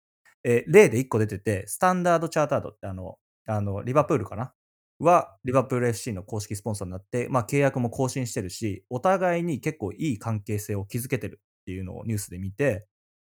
[0.44, 4.54] えー例で一個出てて、スタンダードチャータードってあの、あの、リバプールかな？
[5.00, 12.88] は、リバプール FC の公式スポンサーになって、まあ契約も更新してるし、お互いに結構いい関係性を築けてるっていうのをニュースで見て、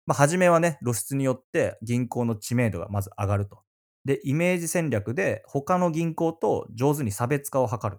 [0.07, 3.63] まあ初めはね、露出によって銀行の知名度がまず上がると。
[4.05, 7.99] で、イメージ戦略で他の銀行と上手に差別化を図る。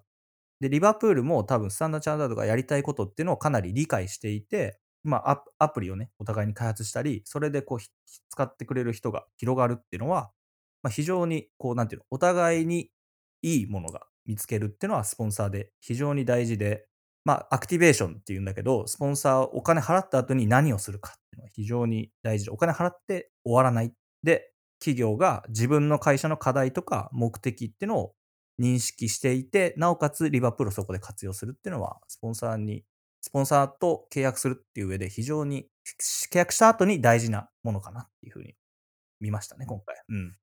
[0.59, 7.79] で、リバプールも多分スタンダーチャータードがやりたいことっていうのをかなり理解していて、まあアプリをね、お互いに開発したり、それでこう
[8.29, 10.31] 使ってくれる人が広がるっていうのは、
[10.83, 12.91] まあ、非常にこうなんていうの、お互いに
[13.41, 16.85] いいものが見つけるっていうのはスポンサーで非常に大事で、
[17.25, 23.93] まあ、アクティベーションっていうんだけど、スポンサーお金払った後に何をするかっていうのは非常に大事で、お金払って終わらない。
[24.23, 28.13] で、企業が自分の会社の課題とか目的っていうのを
[28.59, 32.83] 認識していて、なおかつリバプールをそこで活用するっていうのは、スポンサーに、
[33.21, 35.67] スポンサーと契約するっていう上で非常に、
[36.31, 38.55] 契約した後に大事なものかなっていうふうに
[39.19, 39.95] 見ましたね、今回。
[40.09, 40.35] うん。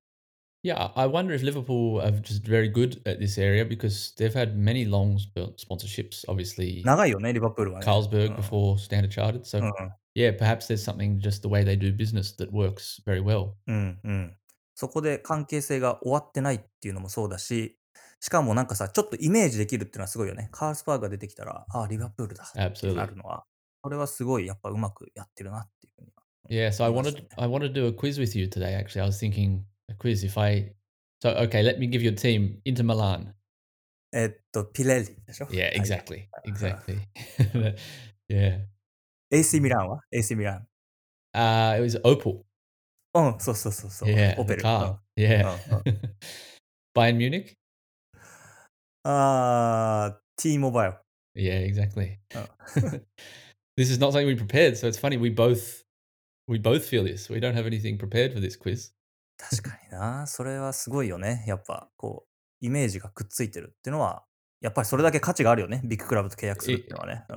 [0.64, 4.57] Yeah, I wonder if Liverpool are just very good at this area because they've had
[4.57, 6.24] many long sp- sponsorships.
[6.26, 7.87] Obviously, 長いよね、リバプールはね。
[7.87, 9.42] Carlsberg うん before Standard Chartered.
[9.42, 9.72] So うん
[10.16, 13.52] yeah, perhaps there's something just the way they do business that works very well.
[13.68, 14.37] うんうん。
[14.74, 17.79] そこで関係性が終わってないっていうのもそうだし、
[18.20, 20.48] しかもなんかさ、ちょっとイメージできるっていうのはすごいよね。
[20.52, 23.44] カールスパーが出てきたら、ああ、リバプールだってな.るのは、
[23.83, 26.22] これはすごいやっぱうまくやってるなっていうふうには。
[26.48, 28.74] Yeah, so I wanted I wanted to do a quiz with you today.
[28.76, 30.24] Actually, I was thinking a quiz.
[30.24, 30.74] If I
[31.22, 32.61] so okay, let me give you a team.
[32.64, 33.35] Inter Milan.
[34.12, 36.98] えっと、ピレリでしょ Yeah, はい exactly, exactly.
[38.31, 38.61] yeah.
[39.33, 40.66] AC ミランは ?AC ミラン。
[41.35, 42.42] Uh, it was Opel.
[43.14, 44.09] うん、そうそうそうそう。
[44.09, 44.62] Yeah, オペル。
[44.62, 44.90] car.
[44.90, 45.46] うん Yeah.
[45.48, 45.83] Oh,
[46.94, 47.57] Bayern Munich.
[49.07, 50.95] Uh, T-Mobile.
[51.37, 52.19] Yeah, exactly.
[52.35, 52.47] Oh.
[53.77, 55.16] this is not something we prepared, so it's funny.
[55.16, 55.85] We both
[56.49, 57.29] we both feel this.
[57.29, 58.90] We don't have anything prepared for this quiz.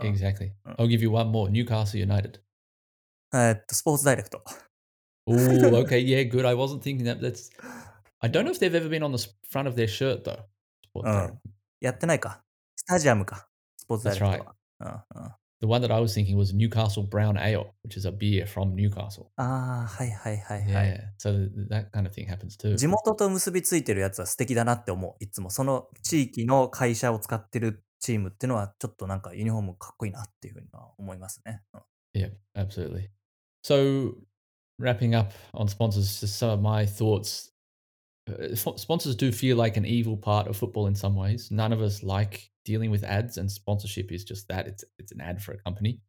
[0.01, 0.53] exactly.
[0.79, 1.49] I'll give you one more.
[1.49, 2.39] Newcastle United.
[3.69, 4.33] Sports Direct.
[5.27, 5.99] Oh, okay.
[6.11, 6.45] Yeah, good.
[6.45, 7.21] I wasn't thinking that.
[7.21, 7.51] That's.
[8.21, 10.45] I don't know if they've ever been on the front of their shirt though.
[10.93, 11.39] うん、
[11.79, 12.43] やってないか。
[12.75, 13.47] スタジアムか。
[13.77, 14.55] スポーツダイレクトは。
[14.81, 19.27] うんうん、The one that I was thinking was Newcastle Brown Ale, which is a beer from Newcastle.
[19.35, 20.87] ああ、はいはいはいはい。
[20.87, 22.75] Yeah, so th- that kind of thing happens too.
[22.75, 25.23] 地元と結びついてるやつは素敵だなって思う。
[25.23, 31.61] いつもその地域の会社を使ってるチームっていうのはちょっとなんかユニフォームかっこいいなっていうふうには思いますね。
[31.73, 31.81] うん
[32.15, 33.09] Yeah, absolutely.
[33.63, 34.15] So,
[34.79, 37.51] wrapping up on sponsors, just some of my thoughts.
[38.29, 41.49] Uh, sp- sponsors do feel like an evil part of football in some ways.
[41.51, 44.67] None of us like dealing with ads, and sponsorship is just that.
[44.67, 45.99] It's it's an ad for a company.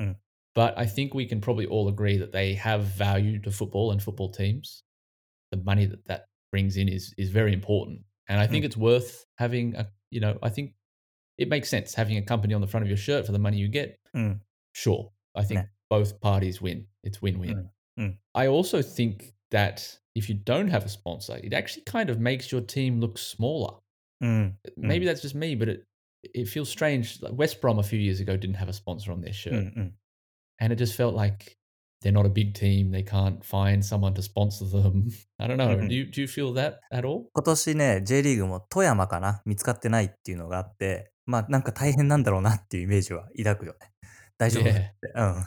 [0.00, 0.16] Mm.
[0.54, 4.02] But I think we can probably all agree that they have value to football and
[4.02, 4.84] football teams.
[5.50, 8.66] The money that that brings in is is very important, and I think Mm.
[8.66, 9.86] it's worth having a.
[10.10, 10.74] You know, I think
[11.36, 13.58] it makes sense having a company on the front of your shirt for the money
[13.58, 13.98] you get.
[14.14, 14.40] うん。
[14.72, 15.66] Sure, I think Yeah.
[15.90, 16.86] both parties win.
[17.02, 17.68] It's win-win.
[17.98, 18.16] Mm, mm.
[18.34, 22.52] I also think that if you don't have a sponsor, it actually kind of makes
[22.52, 23.78] your team look smaller.
[24.20, 24.58] うん。
[24.78, 25.84] Maybe that's just me, but it
[26.34, 27.22] it feels strange.
[27.22, 29.52] Like West Brom a few years ago didn't have a sponsor on their うん shirt,
[29.52, 29.94] うん。
[30.60, 31.56] and it just felt like
[32.02, 32.90] they're not a big team.
[32.90, 35.08] They can't find someone to sponsor them.
[35.38, 35.76] I don't know.
[35.76, 35.88] Mhm.
[35.88, 37.30] Do you do you feel that at all?
[37.32, 43.92] 今年ね、J リーグも富山かな見つかってないっていうのがあって、まあなんか大変なんだろうなっていうイメージは抱くよね。
[44.38, 44.92] 大丈夫って。
[45.14, 45.34] Yeah.
[45.34, 45.44] うん。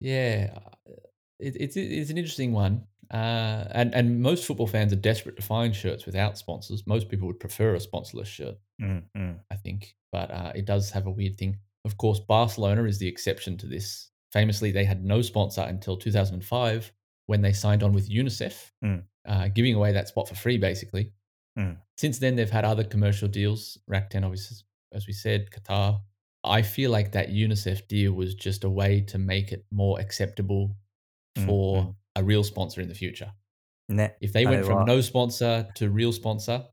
[0.00, 1.07] yeah, uh,
[1.38, 5.42] it, it's it's an interesting one, uh, and and most football fans are desperate to
[5.42, 6.86] find shirts without sponsors.
[6.86, 9.32] Most people would prefer a sponsorless shirt, mm-hmm.
[9.50, 11.58] I think, but uh, it does have a weird thing.
[11.84, 14.10] Of course, Barcelona is the exception to this.
[14.32, 16.92] Famously, they had no sponsor until 2005
[17.26, 19.02] when they signed on with UNICEF, mm.
[19.26, 21.12] uh, giving away that spot for free, basically.
[21.58, 21.76] Mm.
[21.96, 23.78] Since then, they've had other commercial deals.
[23.90, 24.58] Rakuten, obviously,
[24.92, 26.00] as we said, Qatar.
[26.44, 30.76] I feel like that UNICEF deal was just a way to make it more acceptable
[31.45, 31.95] for mm.
[32.15, 33.29] a real sponsor in the future.
[33.89, 34.17] ね。
[34.21, 36.65] If they went I from wa- no sponsor to real sponsor,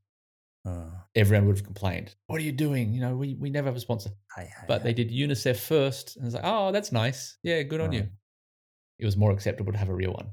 [0.65, 0.93] うん。
[1.15, 2.15] everyone would have complained.
[2.27, 2.93] What are you doing?
[2.93, 4.11] You know, we, we never have a sponsor.
[4.29, 7.39] はいはい、 But they did UNICEF first, and it's like, oh, that's nice.
[7.43, 8.03] Yeah, good on you.
[8.03, 8.09] Mm.
[8.99, 10.27] It was more acceptable to have a real one.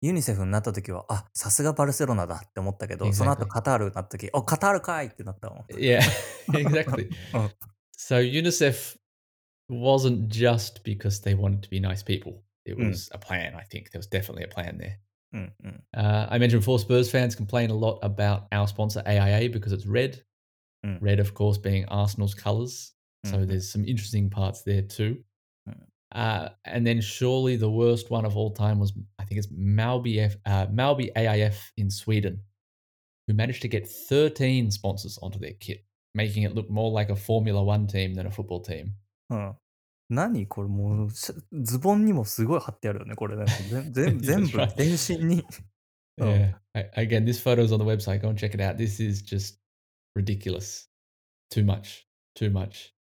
[0.00, 3.48] ユニセフになった時は、あ、さすがバルセロナだって思ったけど、その後 Exactly.
[3.48, 5.64] カタールになった時、お、カタールかいってなったもん。
[5.76, 6.00] Yeah,
[6.52, 7.08] exactly.
[7.32, 7.50] Mm.
[7.96, 8.98] So UNICEF
[9.70, 12.42] wasn't just because they wanted to be nice people.
[12.67, 12.89] It hmm.
[12.89, 13.15] was mm.
[13.15, 13.91] a plan, I think.
[13.91, 14.97] There was definitely a plan there.
[15.35, 15.69] Mm-hmm.
[15.95, 19.85] Uh, I mentioned four Spurs fans complain a lot about our sponsor AIA because it's
[19.85, 20.21] red.
[20.85, 20.99] Mm.
[21.01, 22.93] Red, of course, being Arsenal's colours.
[23.25, 23.35] Mm-hmm.
[23.35, 25.17] So there's some interesting parts there too.
[25.67, 25.75] Mm.
[26.13, 30.21] Uh, and then surely the worst one of all time was I think it's Malby,
[30.21, 32.39] F, uh, Malby AIF in Sweden,
[33.27, 37.15] who managed to get 13 sponsors onto their kit, making it look more like a
[37.15, 38.93] Formula One team than a football team.
[39.29, 39.53] Huh.
[40.09, 43.45] 何これもう、しズボンにもすごい貼ってあるよね、これね。
[43.69, 45.41] 全全全部.全身に。
[46.17, 46.55] うん Yeah.
[46.73, 48.21] I, again, this photo's on the website.
[48.21, 48.77] Go and check it out.
[48.77, 49.59] This is just
[50.15, 50.89] ridiculous.
[51.51, 52.07] Too much.
[52.35, 52.93] Too much.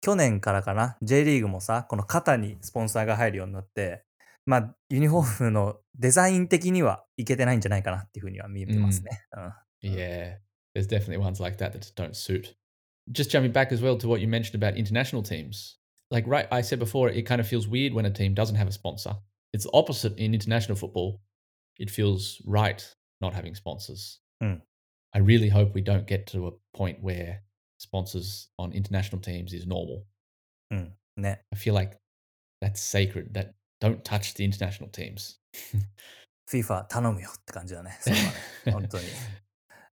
[0.00, 4.04] 去年からかな、J リーグもさ、この肩にスポンサーが入るようになって、
[4.46, 9.22] まあ、ユニフォームのデザイン的にはいけてないんじゃないかなっていうふうには見えてますね。
[9.32, 9.52] うん。
[9.94, 10.38] Yeah,
[10.74, 12.54] there's definitely ones like that that just don't suit.
[13.10, 15.78] Just jumping back as well to what you mentioned about international teams.
[16.11, 18.67] Like, right, I said before, it kind of feels weird when a team doesn't have
[18.67, 19.15] a sponsor.
[19.53, 21.21] It's the opposite in international football.
[21.77, 22.83] It feels right
[23.21, 24.19] not having sponsors.
[24.41, 24.61] Mm.
[25.13, 27.41] I really hope we don't get to a point where
[27.79, 30.05] sponsors on international teams is normal.
[30.71, 30.93] うん。
[31.17, 31.41] ね。
[31.51, 31.97] I feel like
[32.61, 33.33] that's sacred.
[33.33, 35.39] That don't touch the international teams.
[36.49, 37.97] FIFA 頼むよって感じだね。
[38.01, 38.31] それはね。
[38.71, 39.05] 本当に。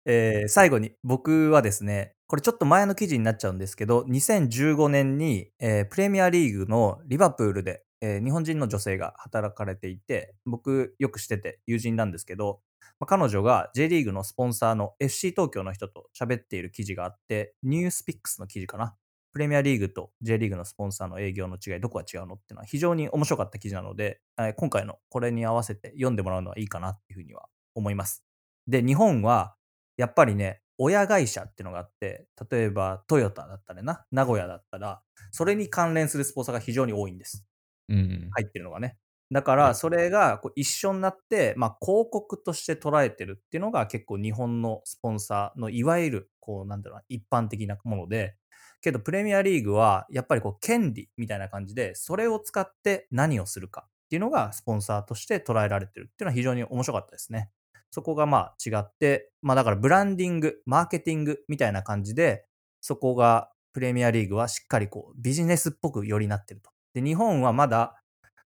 [0.07, 12.61] えー最後に僕はですね、これちょっと前の記事になっちゃうんですけど、2015年に、えープレミアリーグのリバプールで、えー日本人の女性が働かれていて、僕よくしてて友人なんですけど、
[12.99, 18.95] まあ、彼女が J リーグのスポンサーの FC 東京の人と喋っている記事があって、ニュースピックスの記事かな。
[19.33, 28.25] プレミアリーグと J リーグのスポンサーの営業の違い、どこが違うのっていうのは非常に面白かった記事なので、えー今回のこれに合わせて読んでもらうのはいいかなっていうふうには思います。
[28.67, 29.55] で、日本は
[30.01, 37.47] やっぱりね、親会社っていうのがあって、例えばトヨタだったらな、名古屋だったら、それに関連するスポンサーが非常に多いんです。
[37.89, 38.37] うん。
[38.37, 38.97] 入ってるのがね。
[39.33, 48.37] だかはいら、それがこう一緒になって、まあ、広告として捉えてるっていうのが結構日本のスポンサーのいわゆる、こう、なんだろうな、一般的なもので、
[48.83, 57.51] けどプレミアリーグはやっぱりこう権利みたいな感じで、それを使って何をするかっていうのがスポンサーとして捉えられてるっていうのは非常に面白かったですね。
[57.91, 62.47] そこがまあ違って、まあだからブランディング、マーケティングみたいな感じで、
[62.81, 66.71] そこがプレミアリーグはしっかりこうビジネスっぽくよりなってると。
[66.95, 68.03] で、日本はまだ、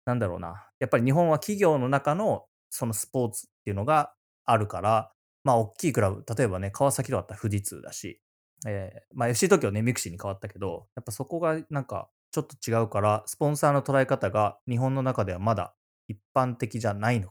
[0.04, 4.14] なんだろうな、やっぱり日本は企業の中のそのスポーツっていうのが
[4.44, 5.12] あるから、
[5.44, 8.20] まあ大きいクラブ、例えばね、川崎とかだったら富士通だし、
[8.66, 15.74] えーまあ FC 東京ね、ミクシーに変わったけど、やっぱそこがなんかちょっと違うから、スポンサーの捉え方が日本の中ではまだ
[16.08, 17.30] 一般的じゃないの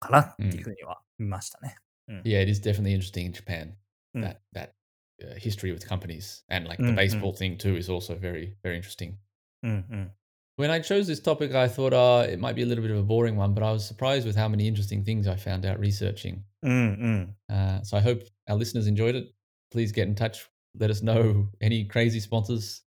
[0.00, 1.75] かなっていうふうには 見ましたね。
[2.23, 3.73] Yeah, it is definitely interesting in Japan.
[4.15, 4.21] Mm.
[4.21, 4.73] That that
[5.21, 6.95] uh, history with companies and like Mm, the mm.
[6.95, 9.15] baseball thing too is also very very interesting.
[9.63, 10.11] うんうん。
[10.57, 12.97] When I chose this topic, I thought uh, it might be a little bit of
[12.97, 15.79] a boring one, but I was surprised with how many interesting things I found out
[15.79, 16.39] researching.
[16.63, 17.53] うんうん。
[17.53, 19.33] Uh, so I hope our listeners enjoyed it.
[19.71, 20.47] Please get in touch.
[20.79, 22.83] Let us know any crazy sponsors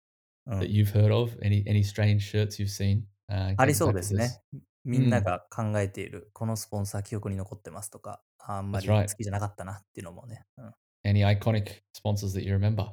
[0.47, 3.03] うん that you've heard of, any any strange shirts you've seen.
[3.29, 4.19] Uh, あ get り in そう touch で with す us.
[4.19, 4.41] ね。
[4.85, 9.09] みんなが考えている、このスポンサー記憶に残ってますとか、あんまり That's right.
[9.09, 10.47] 好きじゃなかったなっていうのもね。
[10.57, 10.73] うん
[11.05, 12.91] any iconic sponsors that you remember.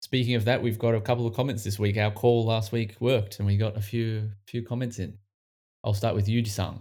[0.00, 1.96] Speaking of that, we've got a couple of comments this week.
[1.96, 5.18] Our call last week worked and we got a few few comments in.
[5.82, 6.80] I'll start with Yuji-san.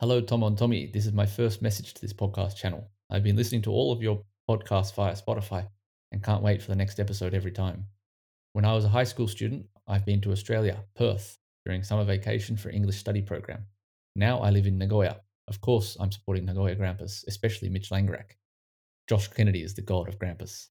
[0.00, 0.90] Hello, Tom on Tommy.
[0.92, 2.90] This is my first message to this podcast channel.
[3.10, 5.68] I've been listening to all of your podcasts via Spotify
[6.12, 7.86] and can't wait for the next episode every time.
[8.52, 12.56] When I was a high school student, I've been to Australia, Perth, during summer vacation
[12.56, 13.66] for English study program.
[14.15, 15.21] Now I live in Nagoya.
[15.47, 18.37] Of course, I'm supporting Nagoya Grampus, especially Mitch Langrak.
[19.07, 20.69] Josh Kennedy is the god of Grampus.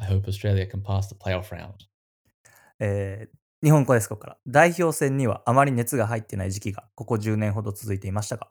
[0.00, 1.86] I hope Australia can pass the playoff round.
[2.80, 4.38] えー日本語です、ここから。
[4.46, 8.46] 代表戦にはあまり熱が入ってない時期がここ10年ほど続いていましたが、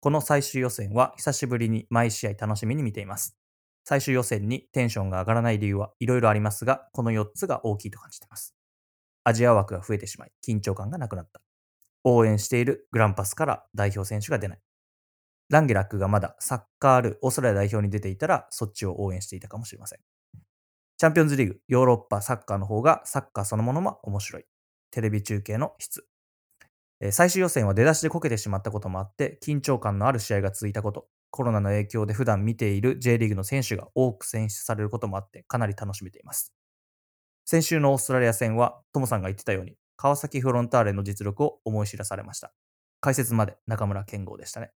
[0.00, 3.36] この最終予選は久しぶりに毎試合楽しみに見ています。
[3.84, 8.56] 最終予選にテンションが上がらない理由はいろいろありますが、この4つが大きいと感じています。
[9.22, 11.40] アジア枠が増えてしまい、緊張感がなくなった。
[12.04, 14.60] 応援しているグランパスから代表選手が出ない。
[15.50, 20.00] ランゲラックがまだサッカーあるオーストラリア代表に出ていたら、そっちを応援していたかもしれません。
[20.98, 24.44] チャンピオンズリーグ、ヨーロッパサッカーの方がサッカーそのものも面白い。
[24.90, 26.06] テレビ中継の質。
[27.12, 36.52] 最終予選は出だしでこけてしまったこともあって、緊張感のある試合が続いたこと、コロナの影響で普段見ている J リーグの選手が多く選出されることもあって、かなり楽しめています。
[37.44, 42.54] 先週のオーストラリア戦は、トモさんが言ってたように、川崎フロンターレの実力を思い知らされました。
[43.00, 44.70] 解説まで中村健吾でしたね。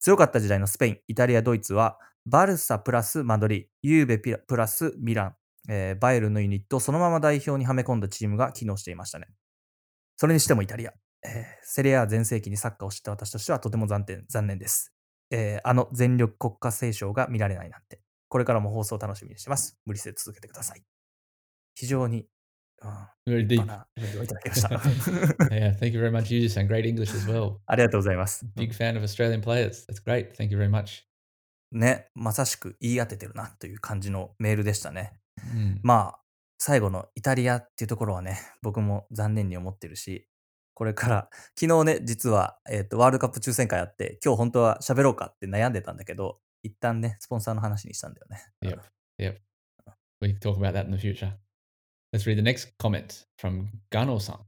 [0.00, 5.36] 強かった時代のスペイン、イタリア、ドイツは、バルサプラスマドリー、ユーベピラプラスミラン、
[5.68, 9.28] えーバイエルのユニットそのまま代表にはめ込んだチームが機能していましたね。
[10.16, 10.92] それにしてもイタリア、
[11.24, 14.92] えーセリア全盛期にサッカーを知った私としてはとても残念残念です、
[15.30, 18.00] えーあの全力国家斉唱が見られないなんて。
[18.28, 19.78] これからも放送を楽しみにしてます。
[19.84, 20.84] 無理せず続けてください。
[21.74, 22.26] 非常に、
[23.26, 24.20] Very 立 deep.
[24.20, 24.68] をいただきました。
[25.50, 26.66] yeah, thank you very much, Yuji san.
[26.66, 27.56] Great English as well.
[27.66, 28.46] ありがとうございます。
[28.56, 29.86] Big fan of Australian players.
[29.86, 30.32] That's great.
[30.34, 31.02] Thank you very much.
[31.72, 35.12] ね、まさしく言い当ててるなという感じのメールでしたね。
[35.54, 35.78] Mm.
[35.82, 36.20] まあ、
[36.58, 40.26] 最後のイタリアっていうところはね、僕も残念に思ってるし、
[40.74, 41.28] これから、
[41.58, 48.46] 昨日ね、実は、えっ、と、ワールドカップ抽選会あって、今日本当は喋ろうかって悩んでたんだけど、一旦ね、スポンサーの話にしたんだよね。
[48.62, 48.80] Yep.
[49.18, 49.36] Yep.
[50.20, 51.32] We can talk about that in the future.
[52.12, 54.38] Let's read the next comment from Gano-san.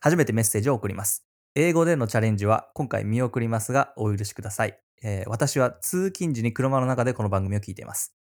[0.00, 1.26] 初めてメッセージを送ります。
[1.54, 4.80] 英語でのチャレンジは今回見送りますが、お許しください。
[5.02, 8.14] えー私は通勤時に車の中でこの番組を聞いています。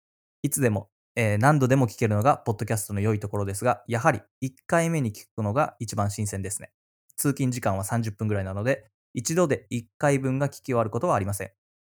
[0.42, 6.72] いつでも、えー何度でも聞けるのが、ポッドキャストの良いところですが、やはり1回目に聞くのが一番新鮮ですね。
[7.16, 11.52] 通勤時間は30分ぐらいなので、一度で1回分が聞き終わることはありません。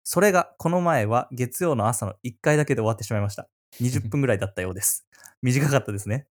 [0.04, 3.48] それが、この前は月曜の朝の1回だけで終わってしまいました。
[3.80, 5.06] 20分ぐらいだったようです。
[5.40, 6.26] 短かったですね。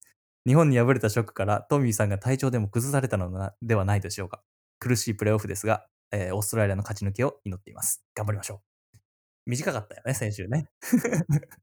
[0.48, 4.42] 日本に敗れたショックからトミーさんが体調でも崩されたのなではないでしょうか。
[4.80, 8.04] 苦しいプレーオフですが、えーオーストラリアの勝ち抜けを祈っています。
[8.16, 8.60] 頑張りましょう。
[9.46, 10.70] 短かったよね、先週ね。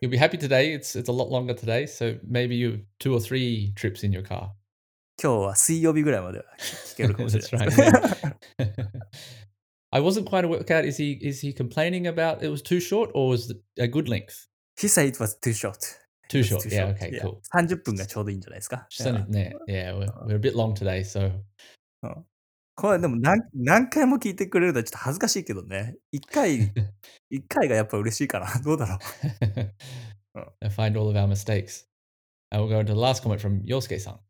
[0.02, 0.74] You'll be happy today.
[0.74, 4.22] It's it's a lot longer today, so maybe you two or three trips in your
[4.24, 4.50] car.
[5.22, 7.76] 今日は水曜日ぐらいまでは聞けるかもしれ That's ない right.
[7.76, 8.26] です。
[8.58, 8.86] Yeah.
[9.92, 10.84] I wasn't quite a work out.
[10.84, 14.08] Is he is he complaining about it was too short or was it a good
[14.08, 14.48] length?
[14.78, 15.78] He said it was too short.
[16.28, 16.68] Too short.
[16.68, 18.86] 十30分がちょうどいいんじゃないですか。
[19.28, 19.54] ね。
[19.68, 21.32] Yeah, we're, a bit long today, so.
[22.76, 25.96] これでも何,何回も聞いてくれるのちょっと恥ずかしいけどね。
[26.12, 26.72] 一回、
[27.30, 28.46] 一回がやっぱ嬉しいかな。
[28.62, 28.98] どうだろ
[30.34, 30.66] う。
[30.68, 31.86] find all of our.
[32.50, 34.20] I will go to the last comment from Yosuke さん、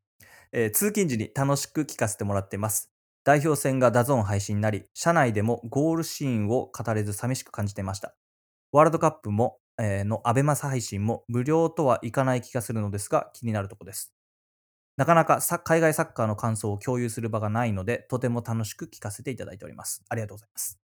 [0.52, 0.70] え。
[0.70, 2.92] 通勤時に楽しく聞かせてもらっています。
[3.24, 8.14] 代表戦が DAZN 配信になり、社内でもゴールシーンを語れず寂しく感じていました。
[8.70, 14.12] ワールドカップもえーのアベマ配信も無料とはいかない気がするのですが気になるところです。
[14.96, 20.02] なかなか海外サッカーの感想を共有する場がないので、とても楽しく聞かせていただいております。
[20.08, 20.78] ありがとうございます。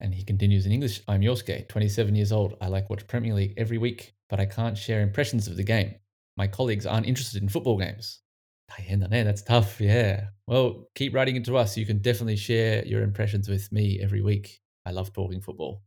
[0.00, 2.56] And he continues in English I'm Yosuke, 27 years old.
[2.60, 5.96] I like watch Premier League every week, but I can't share impressions of the game.
[6.36, 8.22] My colleagues aren't interested in football games.
[8.66, 9.22] 大変だね.
[9.22, 9.84] That's tough.
[9.84, 10.30] Yeah.
[10.46, 11.78] Well, keep writing it to us.
[11.78, 14.60] You can definitely share your impressions with me every week.
[14.86, 15.82] I love talking football.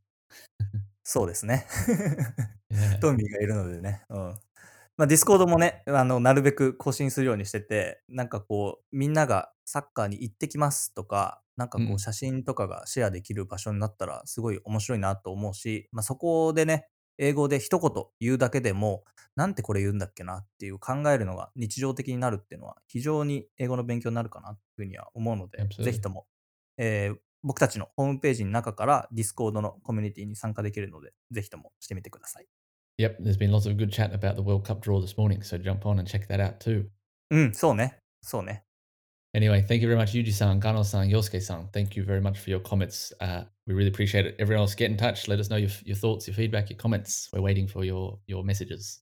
[1.08, 1.68] そうですね。
[3.00, 4.04] トミーがいるのでね。
[4.10, 4.40] うん。
[4.98, 16.88] まあ、ディスコードもね、あの、なるべく更新するようにしてて、なんかこう、みんながサッカーに行ってきますとか、なんかこう写真とかがシェアできる場所になったら、すごい面白いなと思うし、まあ、そこでね、
[17.20, 19.04] 英語で一言言うだけでも、
[19.36, 26.26] なんてこれ言うんだっけなっていう考えるのが日常的になるっていうのは、非常に英語の勉強になるかなっていうふうには思うので.ぜひとも、
[26.78, 32.48] えー僕たちのホームページの中からディスコードのコミュニティに参加できるので、ぜひともしてみてください。
[32.98, 33.22] Yep.
[33.22, 35.86] There's been lots of good chat about the World Cup draw this morning, so jump
[35.86, 36.88] on and check that out too.
[37.30, 38.00] うん、そうね。
[38.24, 38.64] そうね。
[39.36, 41.68] Anyway, thank you very much, Yuji-san, Gano-san, Yosuke-san.
[41.72, 43.14] Thank you very much for your comments.
[43.20, 44.36] Uh, we really appreciate it.
[44.40, 45.28] Everyone else, get in touch.
[45.28, 47.30] Let us know your, your thoughts, your feedback, your comments.
[47.34, 49.02] We're waiting for your your messages.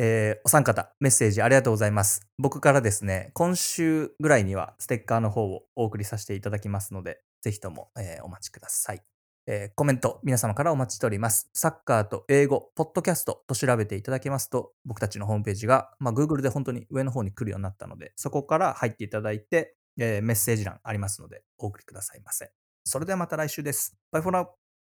[0.00, 2.20] えーお三方、メッセージありがとうございます。
[2.38, 9.02] 僕からですね、今週ぐらいにはステッカーの方をお送りさせていただきますので、ぜひとも、えーお待ちください。
[9.46, 11.50] えーコメント、皆様からお待ちしております。
[11.54, 22.50] サッカーと英語、ポッドキャストと調べていただけますと、僕たちのホームページが、まあ、Google で本当に上の方に来るようになったので、そこから入っていただいて、えーメッセージ欄ありますので、お送りくださいませ。
[22.84, 23.96] それではまた来週です。
[24.10, 24.67] バイフォーナウ